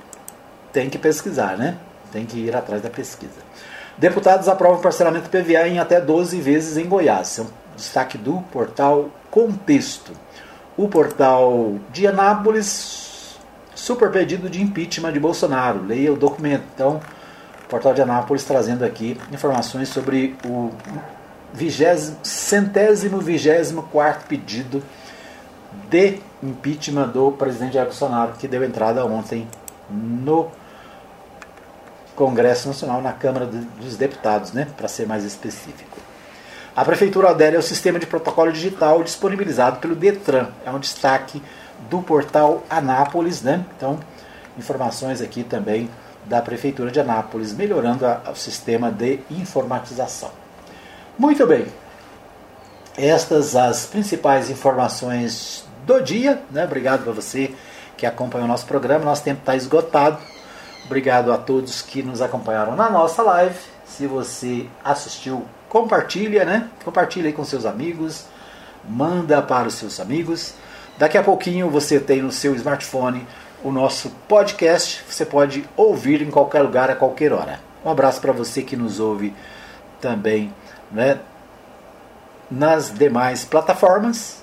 tem 0.73 0.91
que 0.91 0.99
pesquisar, 0.99 1.57
né? 1.57 1.79
Tem 2.13 2.27
que 2.27 2.39
ir 2.39 2.55
atrás 2.55 2.83
da 2.83 2.91
pesquisa. 2.91 3.47
Deputados 3.97 4.47
aprovam 4.47 4.81
parcelamento 4.81 5.31
PVA 5.31 5.67
em 5.69 5.79
até 5.79 6.01
12 6.01 6.39
vezes 6.41 6.77
em 6.77 6.87
Goiás. 6.87 7.39
É 7.39 7.43
um 7.43 7.47
destaque 7.75 8.19
do 8.19 8.41
portal 8.53 9.11
Contexto. 9.31 10.13
O 10.77 10.89
portal 10.89 11.77
de 11.93 12.07
Anápolis, 12.07 13.06
super 13.87 14.11
pedido 14.11 14.51
de 14.51 14.61
impeachment 14.61 15.13
de 15.13 15.21
Bolsonaro. 15.21 15.85
Leia 15.85 16.13
o 16.13 16.17
documento. 16.17 16.65
Então, 16.75 17.01
Portal 17.69 17.95
de 17.95 18.03
Anápolis 18.03 18.43
trazendo 18.43 18.85
aqui 18.85 19.17
informações 19.33 19.89
sobre 19.89 20.37
o 20.45 20.73
vigésimo, 21.55 22.19
centésimo 22.25 23.21
vigésimo 23.21 23.85
quarto 23.85 24.27
pedido 24.27 24.83
de 25.89 26.19
impeachment 26.43 27.09
do 27.09 27.31
presidente 27.31 27.75
Jair 27.75 27.87
Bolsonaro, 27.87 28.33
que 28.33 28.49
deu 28.49 28.65
entrada 28.65 29.07
ontem 29.07 29.47
no 29.89 30.51
Congresso 32.17 32.67
Nacional, 32.67 33.01
na 33.01 33.13
Câmara 33.13 33.47
dos 33.47 33.97
Deputados, 33.97 34.53
né, 34.53 34.67
para 34.77 34.89
ser 34.89 35.07
mais 35.07 35.23
específico. 35.23 36.06
A 36.77 36.85
Prefeitura 36.85 37.31
adere 37.31 37.57
ao 37.57 37.63
sistema 37.63 37.99
de 37.99 38.07
protocolo 38.07 38.53
digital 38.53 39.03
disponibilizado 39.03 39.79
pelo 39.79 39.97
Detran. 39.97 40.49
É 40.63 40.71
um 40.71 40.79
destaque 40.79 41.43
do 41.89 42.03
portal 42.03 42.63
Anápolis, 42.69 43.41
né? 43.41 43.65
Então, 43.75 43.99
informações 44.59 45.23
aqui 45.23 45.43
também 45.43 45.89
da 46.27 46.43
Prefeitura 46.43 46.91
de 46.91 47.01
Anápolis, 47.01 47.55
melhorando 47.55 48.05
a, 48.05 48.21
o 48.31 48.37
sistema 48.37 48.91
de 48.91 49.21
informatização. 49.31 50.31
Muito 51.19 51.47
bem, 51.47 51.67
estas 52.95 53.57
as 53.57 53.87
principais 53.87 54.51
informações 54.51 55.67
do 55.87 56.03
dia. 56.03 56.43
Né? 56.51 56.65
Obrigado 56.65 57.05
para 57.05 57.13
você 57.13 57.55
que 57.97 58.05
acompanha 58.05 58.45
o 58.45 58.49
nosso 58.49 58.67
programa. 58.67 59.03
Nosso 59.03 59.25
tempo 59.25 59.41
está 59.41 59.57
esgotado. 59.57 60.19
Obrigado 60.85 61.33
a 61.33 61.39
todos 61.39 61.81
que 61.81 62.03
nos 62.03 62.21
acompanharam 62.21 62.77
na 62.77 62.91
nossa 62.91 63.23
live. 63.23 63.57
Se 63.87 64.07
você 64.07 64.67
assistiu, 64.85 65.47
compartilha, 65.69 66.45
né? 66.45 66.69
Compartilha 66.85 67.27
aí 67.29 67.33
com 67.33 67.45
seus 67.45 67.65
amigos, 67.65 68.27
manda 68.89 69.43
para 69.43 69.69
os 69.69 69.75
seus 69.75 70.01
amigos. 70.01 70.55
Daqui 70.99 71.19
a 71.19 71.23
pouquinho 71.23 71.69
você 71.69 72.01
tem 72.01 72.23
no 72.23 72.33
seu 72.33 72.55
smartphone 72.55 73.27
o 73.63 73.71
nosso 73.71 74.11
podcast. 74.29 75.05
Você 75.09 75.27
pode 75.27 75.69
ouvir 75.77 76.23
em 76.23 76.31
qualquer 76.31 76.63
lugar, 76.63 76.91
a 76.91 76.97
qualquer 76.97 77.33
hora. 77.33 77.61
Um 77.85 77.91
abraço 77.91 78.21
para 78.21 78.33
você 78.33 78.63
que 78.63 78.77
nos 78.77 78.99
ouve 78.99 79.35
também 80.01 80.53
né, 80.91 81.19
nas 82.51 82.91
demais 82.91 83.45
plataformas. 83.45 84.43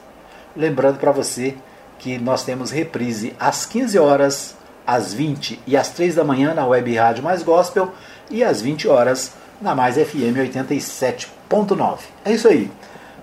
Lembrando 0.56 1.00
para 1.00 1.12
você 1.12 1.56
que 1.98 2.18
nós 2.18 2.44
temos 2.44 2.70
reprise 2.70 3.36
às 3.40 3.66
15 3.66 3.98
horas, 3.98 4.56
às 4.86 5.14
20 5.14 5.60
e 5.66 5.76
às 5.76 5.90
3 5.90 6.16
da 6.16 6.24
manhã 6.24 6.54
na 6.54 6.66
Web 6.66 6.96
Rádio 6.96 7.24
Mais 7.24 7.42
Gospel 7.42 7.92
e 8.30 8.44
às 8.44 8.62
20 8.62 8.88
horas 8.88 9.34
na 9.64 9.74
Mais 9.74 9.96
FM 9.96 10.38
87.9. 10.38 12.00
É 12.26 12.34
isso 12.34 12.50
aí. 12.50 12.70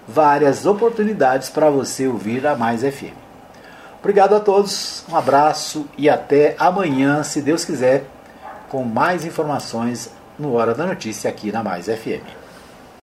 Várias 0.09 0.65
oportunidades 0.65 1.51
para 1.51 1.69
você 1.69 2.09
ouvir 2.09 2.47
a 2.47 2.57
Mais 2.57 2.81
FM. 2.81 3.15
Obrigado 4.01 4.35
a 4.35 4.41
todos, 4.41 5.05
um 5.11 5.15
abraço 5.15 5.87
e 5.99 6.09
até 6.09 6.57
amanhã, 6.59 7.23
se 7.23 7.43
Deus 7.43 7.67
quiser, 7.67 8.05
com 8.71 8.83
mais 8.83 9.27
informações 9.27 10.11
no 10.39 10.55
Hora 10.55 10.75
da 10.75 10.87
Notícia 10.87 11.29
aqui 11.29 11.53
na 11.53 11.63
Mais 11.63 11.85
FM. 11.85 12.40